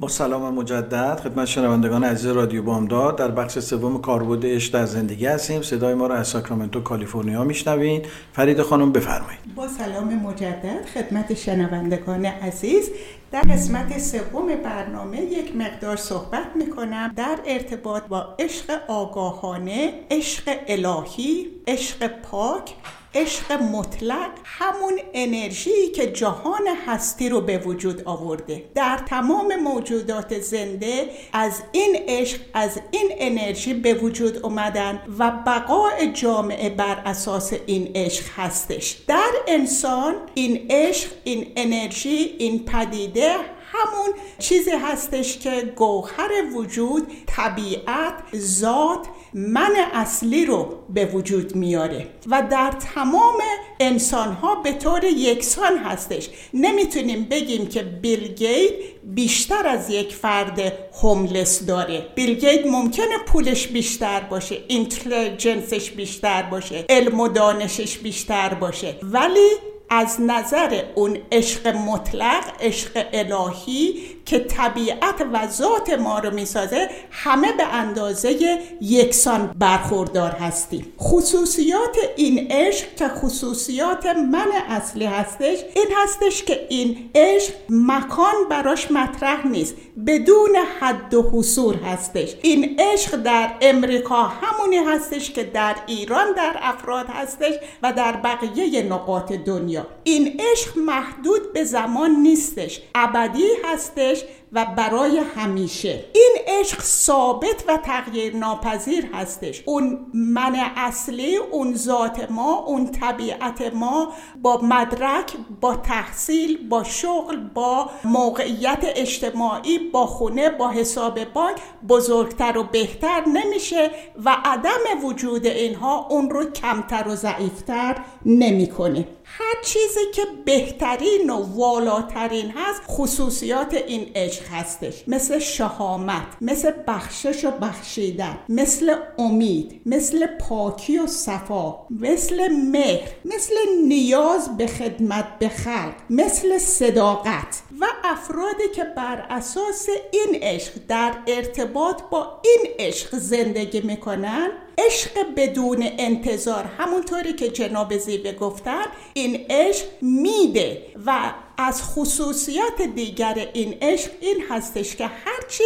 [0.02, 3.16] با سلام مجدد خدمت شنوندگان عزیز رادیو بامداد.
[3.16, 5.62] در بخش سوم کاربرد عشق در زندگی هستیم.
[5.62, 9.40] صدای ما را از ساکرامنتو کالیفرنیا میشنوین فرید خانم بفرمایید.
[9.56, 12.90] با سلام مجدد خدمت شنوندگان عزیز.
[13.32, 21.46] در قسمت سوم برنامه یک مقدار صحبت می‌کنم در ارتباط با عشق آگاهانه عشق الهی
[21.66, 22.74] عشق پاک
[23.14, 28.64] عشق مطلق همون انرژی که جهان هستی رو به وجود آورده.
[28.74, 36.12] در تمام موجودات زنده از این عشق از این انرژی به وجود اومدن و بقای
[36.12, 38.96] جامعه بر اساس این عشق هستش.
[39.06, 43.36] در انسان این عشق این انرژی این پدیده
[43.72, 52.42] همون چیزی هستش که گوهر وجود طبیعت ذات من اصلی رو به وجود میاره و
[52.50, 53.38] در تمام
[53.80, 56.28] انسان ها به طور یکسان هستش.
[56.54, 58.72] نمی‌تونیم بگیم که بیل گیت
[59.04, 60.72] بیشتر از یک فرد
[61.02, 62.06] هوملس داره.
[62.14, 69.50] بیل گیت ممکنه پولش بیشتر باشه اینتلیجنسش بیشتر باشه علم و دانشش بیشتر باشه ولی
[69.90, 73.94] از نظر اون عشق مطلق عشق الهی
[74.26, 80.92] که طبیعت و ذات ما رو می‌سازه همه به اندازه یکسان برخوردار هستیم.
[81.00, 88.90] خصوصیات این عشق که خصوصیات من اصلی هستش این هستش که این عشق مکان براش
[88.90, 89.74] مطرح نیست
[90.06, 92.34] بدون حد و حصور هستش.
[92.42, 98.82] این عشق در امریکا همونی هستش که در ایران در افراد هستش و در بقیه
[98.82, 99.86] نقاط دنیا.
[100.04, 102.80] این عشق محدود به زمان نیستش.
[102.94, 106.04] ابدی هستش English و برای همیشه.
[106.14, 109.62] این عشق ثابت و تغییر ناپذیر هستش.
[109.66, 117.36] اون من اصلی اون ذات ما اون طبیعت ما با مدرک با تحصیل با شغل
[117.36, 121.56] با موقعیت اجتماعی با خونه با حساب بانک
[121.88, 123.90] بزرگتر و بهتر نمیشه
[124.24, 127.96] و عدم وجود اینها اون رو کمتر و ضعیفتر
[128.26, 129.08] نمی‌کنه.
[129.24, 134.41] هر چیزی که بهترین و والاترین هست خصوصیات این عشق.
[134.50, 135.04] هستش.
[135.06, 143.54] مثل شهامت مثل بخشش و بخشیدن مثل امید مثل پاکی و صفا مثل مهر مثل
[143.86, 151.12] نیاز به خدمت به خلق مثل صداقت و افرادی که بر اساس این عشق در
[151.26, 154.48] ارتباط با این عشق زندگی می‌کنن.
[154.78, 158.84] عشق بدون انتظار همونطوری که جناب زیبه گفتن
[159.14, 165.64] این عشق میده و از خصوصیات دیگر این عشق این هستش که هرچی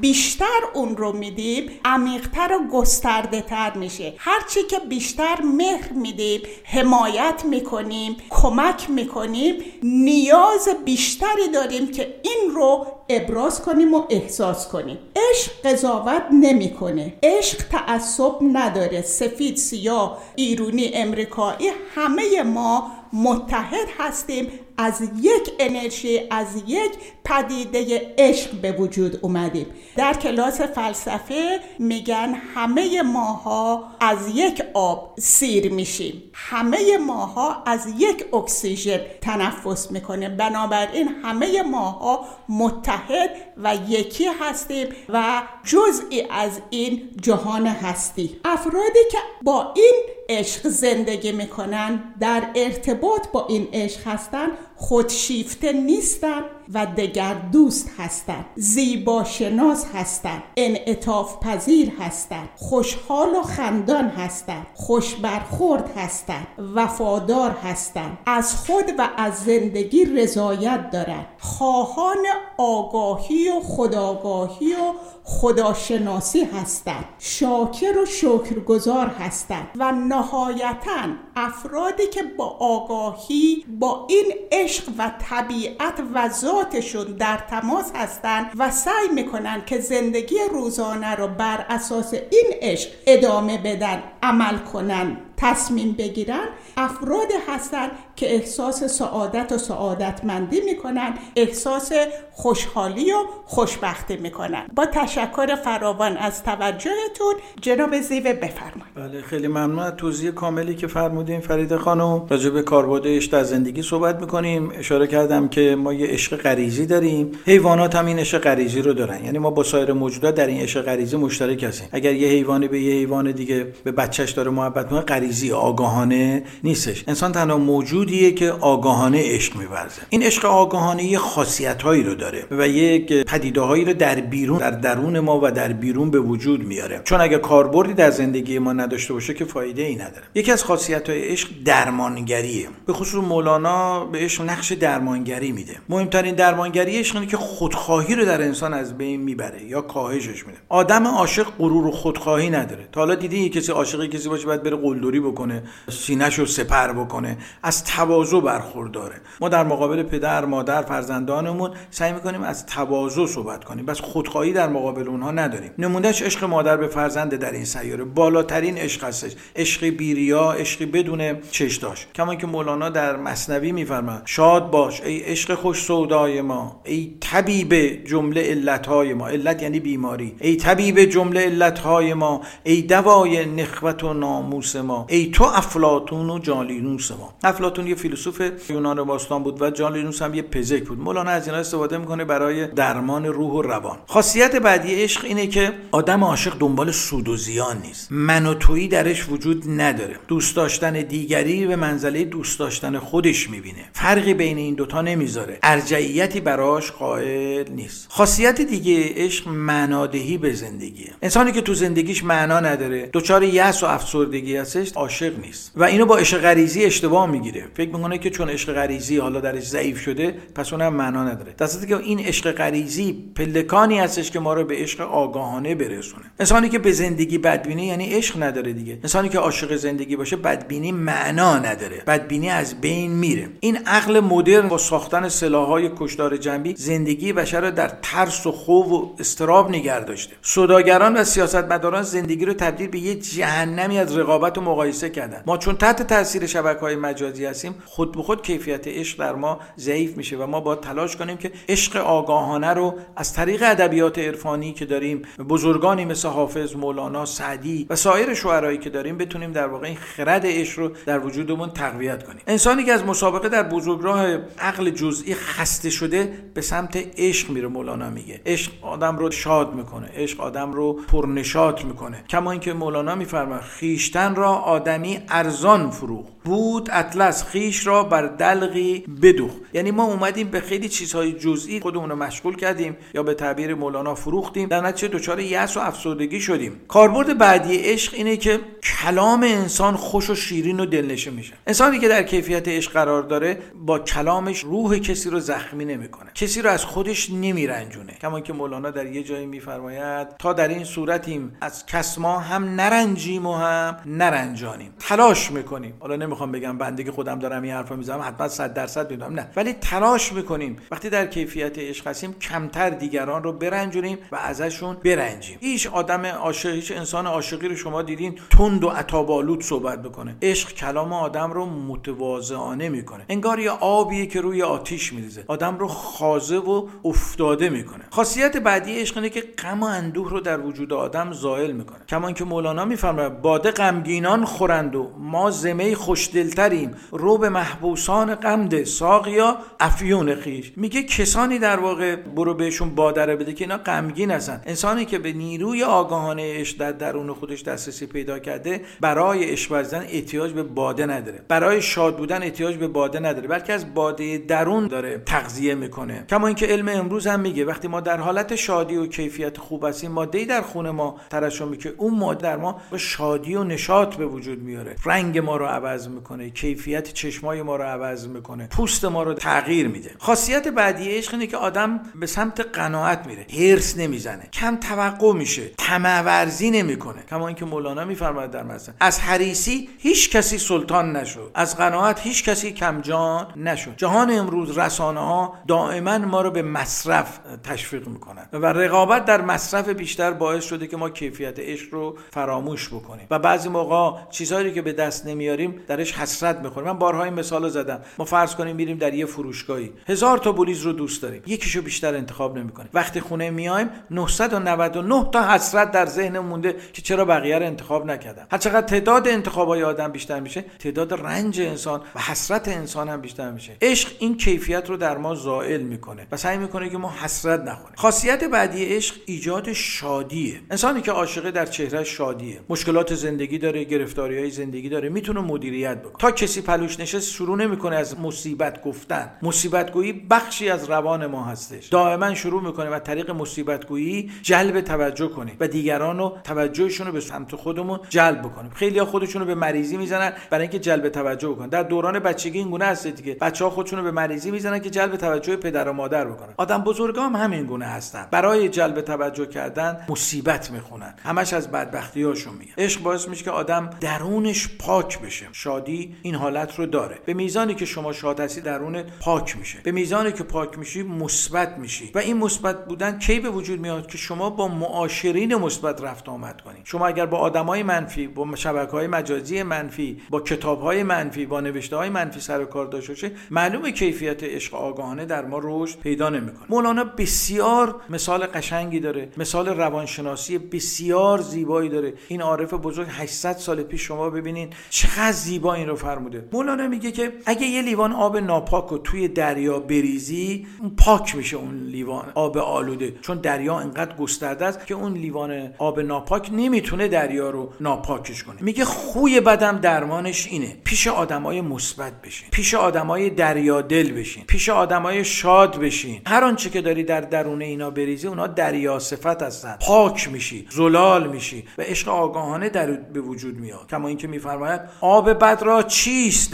[0.00, 4.12] بیشتر اون رو میدیم عمیقتر و گسترده تر میشه.
[4.16, 12.86] هرچی که بیشتر مهر میدیم حمایت می‌کنیم کمک می‌کنیم نیاز بیشتری داریم که این رو
[13.08, 14.98] ابراز کنیم و احساس کنیم.
[15.16, 17.14] عشق قضاوت نمی‌کنه.
[17.22, 19.02] عشق تعصب نداره.
[19.02, 26.92] سفید سیاه ایرونی امریکایی همه ما متحد هستیم از یک انرژی از یک
[27.24, 29.66] پدیده عشق به وجود اومدیم.
[29.96, 36.22] در کلاس فلسفه میگن همه ماها از یک آب سیر میشیم.
[36.34, 45.42] همه ماها از یک اکسیژن تنفس می‌کنه بنابراین همه ماها متحد و یکی هستیم و
[45.64, 48.40] جزئی از این جهان هستی.
[48.44, 49.94] افرادی که با این
[50.28, 54.46] عشق زندگی می‌کنن در ارتباط با این عشق هستن
[54.76, 64.08] خودشیفته نیستن و دگر دوست هستند زیبا شناس هستند انعطاف پذیر هستند خوشحال و خندان
[64.08, 71.26] هستند خوش برخورد هستند وفادار هستند از خود و از زندگی رضایت دارند
[71.58, 72.26] خواهان
[72.56, 74.92] آگاهی و خداگاهی و
[75.24, 77.04] خداشناسی هستند.
[77.18, 86.02] شاکر و شکرگزار هستند و نهایتا افرادی که با آگاهی با این عشق و طبیعت
[86.14, 92.46] و ذاتشون در تماس هستند و سعی می‌کنن که زندگی روزانه رو بر اساس این
[92.62, 101.14] عشق ادامه بدن عمل کنن تصمیم بگیرن افراد هستند که احساس سعادت و سعادتمندی می‌کنن
[101.36, 101.92] احساس
[102.32, 104.66] خوشحالی و خوشبختی می‌کنن.
[104.76, 108.94] با تشکر فراوان از توجهتون جناب زیوه بفرمایید.
[108.94, 112.26] بله خیلی ممنون از توضیح کاملی که فرمودین فرید خانم.
[112.30, 114.72] راجع به کاربرد عشق در زندگی صحبت می‌کنیم.
[114.78, 117.32] اشاره کردم که ما یه عشق غریزی داریم.
[117.46, 119.24] حیوانات هم این عشق غریزی رو دارن.
[119.24, 121.88] یعنی ما با سایر موجودات در این عشق غریزی مشترک هستیم.
[121.92, 127.04] اگر یه حیوانی به یه حیوان دیگه به بچهش داره محبت می‌کنه غریزی آگاهانه نیستش.
[127.08, 127.58] انسان تنها
[128.06, 130.02] موجودیه که آگاهانه عشق میورزه.
[130.08, 135.20] این عشق آگاهانه یه خاصیتهایی رو داره و یک پدیده‌هایی رو در بیرون در درون
[135.20, 137.00] ما و در بیرون به وجود میاره.
[137.04, 140.22] چون اگه کاربردی در زندگی ما نداشته باشه که فایده ای نداره.
[140.34, 142.68] یکی از خاصیت‌های عشق درمانگریه.
[142.86, 145.76] به خصوص مولانا به عشق نقش درمانگری میده.
[145.88, 150.58] مهمترین درمانگری عشق اینه که خودخواهی رو در انسان از بین می‌بره یا کاهشش میده.
[150.68, 152.88] آدم عاشق غرور و خودخواهی نداره.
[152.92, 157.38] تا حالا دیدی کسی عاشق کسی باشه بعد بره قلدری بکنه سینه‌شو سپر بکنه.
[157.62, 159.14] از تواضع برخورداره.
[159.40, 163.86] ما در مقابل پدر مادر فرزندانمون سعی می‌کنیم از تواضع صحبت کنیم.
[163.86, 165.70] بس خودخواهی در مقابل اونها نداریم.
[165.78, 168.04] نمونهش عشق مادر به فرزند در این سیاره.
[168.04, 174.70] بالاترین عشق هستش عشق بیریا عشقی بدون چشداش کما که مولانا در مصنوی میفرماد شاد
[174.70, 177.74] باش ای عشق خوش سودای ما ای طبیب
[178.04, 179.28] جمله علتهای ما.
[179.28, 180.36] علت یعنی بیماری.
[180.40, 186.38] ای طبیب جمله علتهای ما ای دوای نخوت و ناموس ما ای تو افلاتون و
[186.38, 187.34] جالینوس ما.
[187.44, 190.98] افلاتون افلاتون یه فیلسوف یونان باستان بود و جان لینوس هم یه پزشک بود.
[190.98, 193.98] مولانا از اینا استفاده می‌کنه برای درمان روح و روان.
[194.06, 198.08] خاصیت بعدی عشق اینه که آدم عاشق دنبال سود و زیان نیست.
[198.10, 200.16] من و تویی درش وجود نداره.
[200.28, 203.84] دوست داشتن دیگری به منزله دوست داشتن خودش می‌بینه.
[203.92, 205.58] فرقی بین این دوتا نمی‌ذاره.
[205.62, 208.06] ارجعیتی براش قائل نیست.
[208.10, 211.12] خاصیت دیگه عشق معنادهی به زندگیه.
[211.22, 216.06] انسانی که تو زندگیش معنا نداره دچار یأس و افسردگی هستش عاشق نیست و اینو
[216.06, 217.64] با عشق غریزی اشتباه می‌گیره.
[217.76, 221.54] فکر می‌کنه که چون عشق غریزی حالا درش ضعیف شده پس اونم معنا نداره.
[221.58, 226.24] در که این عشق غریزی پلکانی هستش که ما رو به عشق آگاهانه برسونه.
[226.40, 228.98] انسانی که به زندگی بدبینی یعنی عشق نداره دیگه.
[229.02, 232.02] انسانی که عاشق زندگی باشه بدبینی معنا نداره.
[232.06, 233.48] بدبینی از بین میره.
[233.60, 238.86] این عقل مدرن با ساختن سلاحهای کشدار جنبی زندگی بشر رو در ترس و خوف
[238.86, 240.34] و استراب نگه داشته.
[240.42, 245.42] سوداگران و سیاستمداران زندگی رو تبدیل به یه جهنمی از رقابت و مقایسه کردن.
[245.46, 249.60] ما چون تحت تاثیر شبکه های مجازی هستیم خود به خود کیفیت عشق در ما
[249.78, 254.72] ضعیف میشه و ما باید تلاش کنیم که عشق آگاهانه رو از طریق ادبیات عرفانی
[254.72, 259.86] که داریم بزرگانی مثل حافظ مولانا سعدی و سایر شعرایی که داریم بتونیم در واقع
[259.86, 262.40] این خرد عشق رو در وجودمون تقویت کنیم.
[262.46, 264.26] انسانی که از مسابقه در بزرگراه
[264.58, 268.40] عقل جزئی خسته شده به سمت عشق میره مولانا میگه.
[268.46, 272.24] عشق آدم رو شاد می‌کنه عشق آدم رو پرنشات می‌کنه.
[272.28, 279.04] کما اینکه مولانا میفرماید خیشتن را آدمی ارزان فروخ بود اطلس خیش را بر دلقی
[279.22, 283.74] بدوخ یعنی ما اومدیم به خیلی چیزهای جزئی خودمون رو مشغول کردیم یا به تعبیر
[283.74, 284.68] مولانا فروختیم.
[284.68, 286.80] در نتیجه دچار یأس و افسردگی شدیم.
[286.88, 291.52] کاربرد بعدی عشق اینه که کلام انسان خوش و شیرین و دلنشین میشه.
[291.66, 296.30] انسانی که در کیفیت عشق قرار داره با کلامش روح کسی رو زخمی نمی‌کنه.
[296.34, 298.12] کسی رو از خودش نمیرنجونه.
[298.12, 302.64] کما که مولانا در یه جایی میفرماید تا در این صورتیم از کس ما هم
[302.64, 304.94] نرنجیم و هم نرنجانیم.
[304.98, 305.94] تلاش می‌کنیم.
[306.00, 309.34] حالا نمی‌خوام بگم بنده که خودم دارم این حرفا می‌زنم حتما 100 درصد می‌دونم.
[309.34, 309.48] نه.
[309.56, 310.76] ولی تلاش می‌کنیم.
[310.90, 315.58] وقتی در کیفیت عشق هستیم کمتر دیگران رو برنجونیم و ازشون برنجیم.
[315.60, 320.36] هیچ آدم عاشق هیچ انسان عاشقی رو شما دیدین تند و عتابالود صحبت بکنه.
[320.42, 323.24] عشق کلام آدم رو متواضعانه می‌کنه.
[323.28, 325.44] انگار یه آبیه که روی آتیش میریزه.
[325.46, 328.04] آدم رو خازه و افتاده می‌کنه.
[328.10, 331.98] خاصیت بعدی عشق اینه که غم و اندوه رو در وجود آدم زائل می‌کنه.
[332.08, 336.94] کما که مولانا میفرماید باده غمگینان خورند و ما زمه خوشدلتریم.
[337.26, 340.72] رو به محبوسان غمده ساقیا افیون خیش.
[340.76, 344.62] میگه کسانی در واقع برو بهشون بادره بده که اینا غمگین هستن.
[344.66, 350.52] انسانی که به نیروی آگاهانه عشق در درون خودش دسترسی پیدا کرده برای عشق احتیاج
[350.52, 351.40] به باده نداره.
[351.48, 353.48] برای شاد بودن احتیاج به باده نداره.
[353.48, 356.24] بلکه از باده درون داره تغذیه می‌کنه.
[356.30, 360.10] کما اینکه علم امروز هم میگه وقتی ما در حالت شادی و کیفیت خوب هستیم
[360.10, 364.62] ماده در خون ما ترشح می‌کنه اون ماده در ما شادی و نشاط به وجود
[364.62, 364.96] میاره.
[365.04, 369.88] رنگ ما رو عوض می‌کنه کیفیت چشمای ما رو عوض می‌کنه پوست ما رو تغییر
[369.88, 370.14] میده.
[370.18, 375.70] خاصیت بعدی عشق اینه که آدم به سمت قناعت میره هرس نمی‌زنه کم توقع میشه
[375.76, 377.22] طمع ورزی نمی‌کنه.
[377.30, 382.44] کما اینکه مولانا میفرماید در مثلا از حریسی هیچ کسی سلطان نشد از قناعت هیچ
[382.44, 383.96] کسی کمجان نشد.
[383.96, 389.88] جهان امروز رسانه ها دائما ما رو به مصرف تشویق می‌کنن و رقابت در مصرف
[389.88, 393.26] بیشتر باعث شده که ما کیفیت عشق رو فراموش بکنیم.
[393.30, 397.68] و بعضی موقع چیزهایی که به دست نمیاریم درش حسرت می‌خوریم من بارها این مثال
[397.68, 398.00] زدم.
[398.18, 399.92] ما فرض کنیم میریم در یه فروشگاهی.
[400.08, 401.42] هزار تا بلیز رو دوست داریم.
[401.46, 402.88] یکیشو بیشتر انتخاب نمی‌کنیم.
[402.94, 408.46] وقتی خونه میایم 999 تا حسرت در ذهن مونده که چرا بقیه رو انتخاب نکردم
[408.50, 413.50] هر چقدر تعداد انتخابای آدم بیشتر میشه تعداد رنج انسان و حسرت انسان هم بیشتر
[413.50, 413.76] میشه.
[413.82, 417.96] عشق این کیفیت رو در ما زائل می‌کنه و سعی می‌کنه که ما حسرت نخوریم.
[417.96, 420.60] خاصیت بعدی عشق ایجاد شادیه.
[420.70, 422.60] انسانی که عاشقه در چهره شادیه.
[422.68, 426.16] مشکلات زندگی داره گرفتاری های زندگی داره می‌تونه مدیریت بکنه.
[426.18, 429.30] تا کسی پلوش نشست شروع نمی‌کنه از مصیبت گفتن.
[429.42, 431.86] مصیبت گویی بخشی از روان ما هستش.
[431.86, 437.12] دائما شروع می‌کنه و طریق مصیبت گویی جلب توجه کنیم و دیگران رو توجهشون رو
[437.12, 441.48] به سمت خودمون جلب بکنیم خیلی خودشون رو به مریضی می‌زنن برای اینکه جلب توجه
[441.48, 443.34] بکنن در دوران بچگی این گونه هست دیگه.
[443.34, 446.54] بچه ها خودشون رو به مریضی می‌زنن که جلب توجه پدر و مادر بکنن.
[446.56, 448.28] آدم بزرگا هم همین گونه هستن.
[448.30, 451.14] برای جلب توجه کردن مصیبت می‌خونن.
[451.24, 452.72] همش از بدبختیاشون میگن.
[452.78, 455.46] عشق باعث میشه که آدم درونش پاک بشه.
[455.52, 457.18] شادی این حالت رو داره.
[457.24, 459.78] به میزانی که شما شاد هستی درون پاک میشه.
[459.82, 462.10] به میزانی که پاک میشی مثبت میشی.
[462.14, 466.60] و این مثبت بودن کی به وجود میاد که شما با معاشرین مثبت رفت آمد
[466.60, 471.46] کنید شما اگر با آدمای منفی با شبکه های مجازی منفی با کتاب های منفی
[471.46, 475.98] با نوشته های منفی سر کار داشته باشه معلومه کیفیت عشق آگاهانه در ما رشد
[475.98, 476.66] پیدا نمی‌کنه.
[476.68, 479.28] مولانا بسیار مثال قشنگی داره.
[479.36, 482.14] مثال روانشناسی بسیار زیبایی داره.
[482.28, 486.48] این عارف بزرگ 800 سال پیش شما ببینین چقدر زیبا این رو فرموده.
[486.52, 490.66] مولانا مولانا میگه که اگه یه لیوان آب ناپاک رو توی دریا بریزی
[490.96, 493.14] پاک میشه اون لیوان آب آلوده.
[493.22, 498.56] چون دریا انقدر گسترده است که اون لیوان آب ناپاک نمی‌تونه دریا رو ناپاکش کنه.
[498.62, 500.76] میگه خوی بدم درمانش اینه.
[500.84, 502.48] پیش آدمای مثبت بشین.
[502.50, 504.44] پیش آدمای دریا دل بشین.
[504.44, 506.20] پیش آدمای شاد بشین.
[506.26, 509.76] هر آنچه که داری در درون اینا بریزی اونا دریا صفت هستن.
[509.80, 510.66] پاک میشی.
[510.70, 511.64] زلال میشی.
[511.78, 513.86] و عشق آگاهانه در به وجود میاد.
[513.90, 516.50] کما اینکه میفرماید آب بد را چیست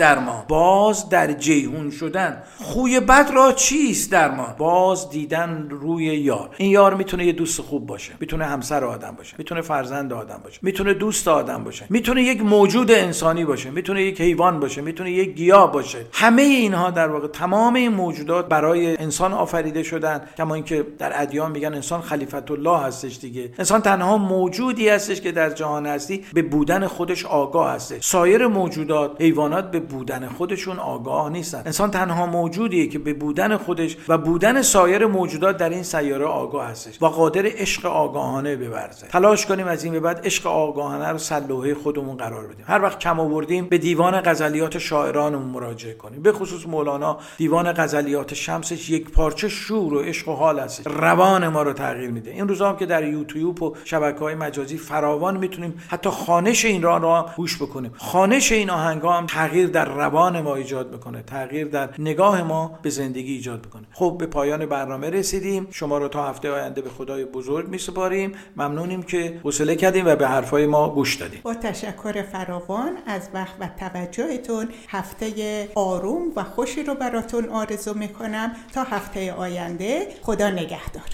[0.49, 2.43] باز در جیهون شدن.
[2.57, 6.51] خوی بد را چیست درمان؟ باز دیدن روی یار.
[6.57, 8.13] این یار می‌تونه یه دوست خوب باشه.
[8.21, 9.35] می‌تونه همسر آدم باشه.
[9.39, 10.59] می‌تونه فرزند آدم باشه.
[10.63, 11.87] می‌تونه دوست آدم باشه.
[11.91, 13.71] می‌تونه یک موجود انسانی باشه.
[13.71, 14.81] می‌تونه یک حیوان باشه.
[14.81, 15.99] می‌تونه یک گیاه باشه.
[16.13, 20.21] همه اینها در واقع تمام این موجودات برای انسان آفریده شدن.
[20.37, 23.53] کما اینکه در ادیان میگن انسان خلیفت الله هستش دیگه.
[23.59, 26.25] انسان تنها موجودی هستش که در جهان هستی.
[26.35, 28.07] به بودن خودش آگاه هستش.
[28.07, 31.63] سایر موجودات حیوانات به بودن خودشون آگاه نیستن.
[31.67, 36.67] انسان تنها موجودیه که به بودن خودش و بودن سایر موجودات در این سیاره آگاه
[36.67, 41.19] هستش و قادر عشق آگاهانه بورزه تلاش کنیم از این به بعد عشق آگاهانه رو
[41.19, 42.65] سلوحه خودمون قرار بدیم.
[42.69, 46.23] هر وقت کم آوردیم به دیوان غزلیات شاعرانمون مراجعه کنیم.
[46.23, 51.49] به خصوص مولانا دیوان غزلیات شمسش یک پارچه شور و عشق و حال هست روان
[51.49, 52.31] ما رو تغییر میده.
[52.31, 56.83] این روزا هم که در یوتیوب و شبکه های مجازی فراوان می‌تونیم حتی خانش این
[56.83, 57.93] را را گوش بکنیم.
[57.97, 62.91] خانش این آهنگ هم تغییر در روان ما ایجاد می‌کنه تغییر در نگاه ما به
[62.91, 65.67] زندگی ایجاد می‌کنه خب به پایان برنامه رسیدیم.
[65.71, 68.33] شما رو تا هفته آینده به خدای بزرگ میسپاریم.
[68.57, 71.41] ممنونیم که حوصله کردیم و به حرفای ما گوش دادیم.
[71.43, 78.53] با تشکر فراوان از وقت و توجهتون هفته آروم و خوشی رو براتون آرزو می‌کنم.
[78.75, 81.09] تا هفته آینده خدا نگهدار.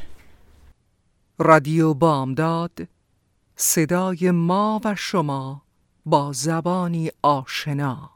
[1.38, 2.72] رادیو بامداد
[3.56, 5.62] صدای ما و شما
[6.06, 8.10] با زبانی آشنا.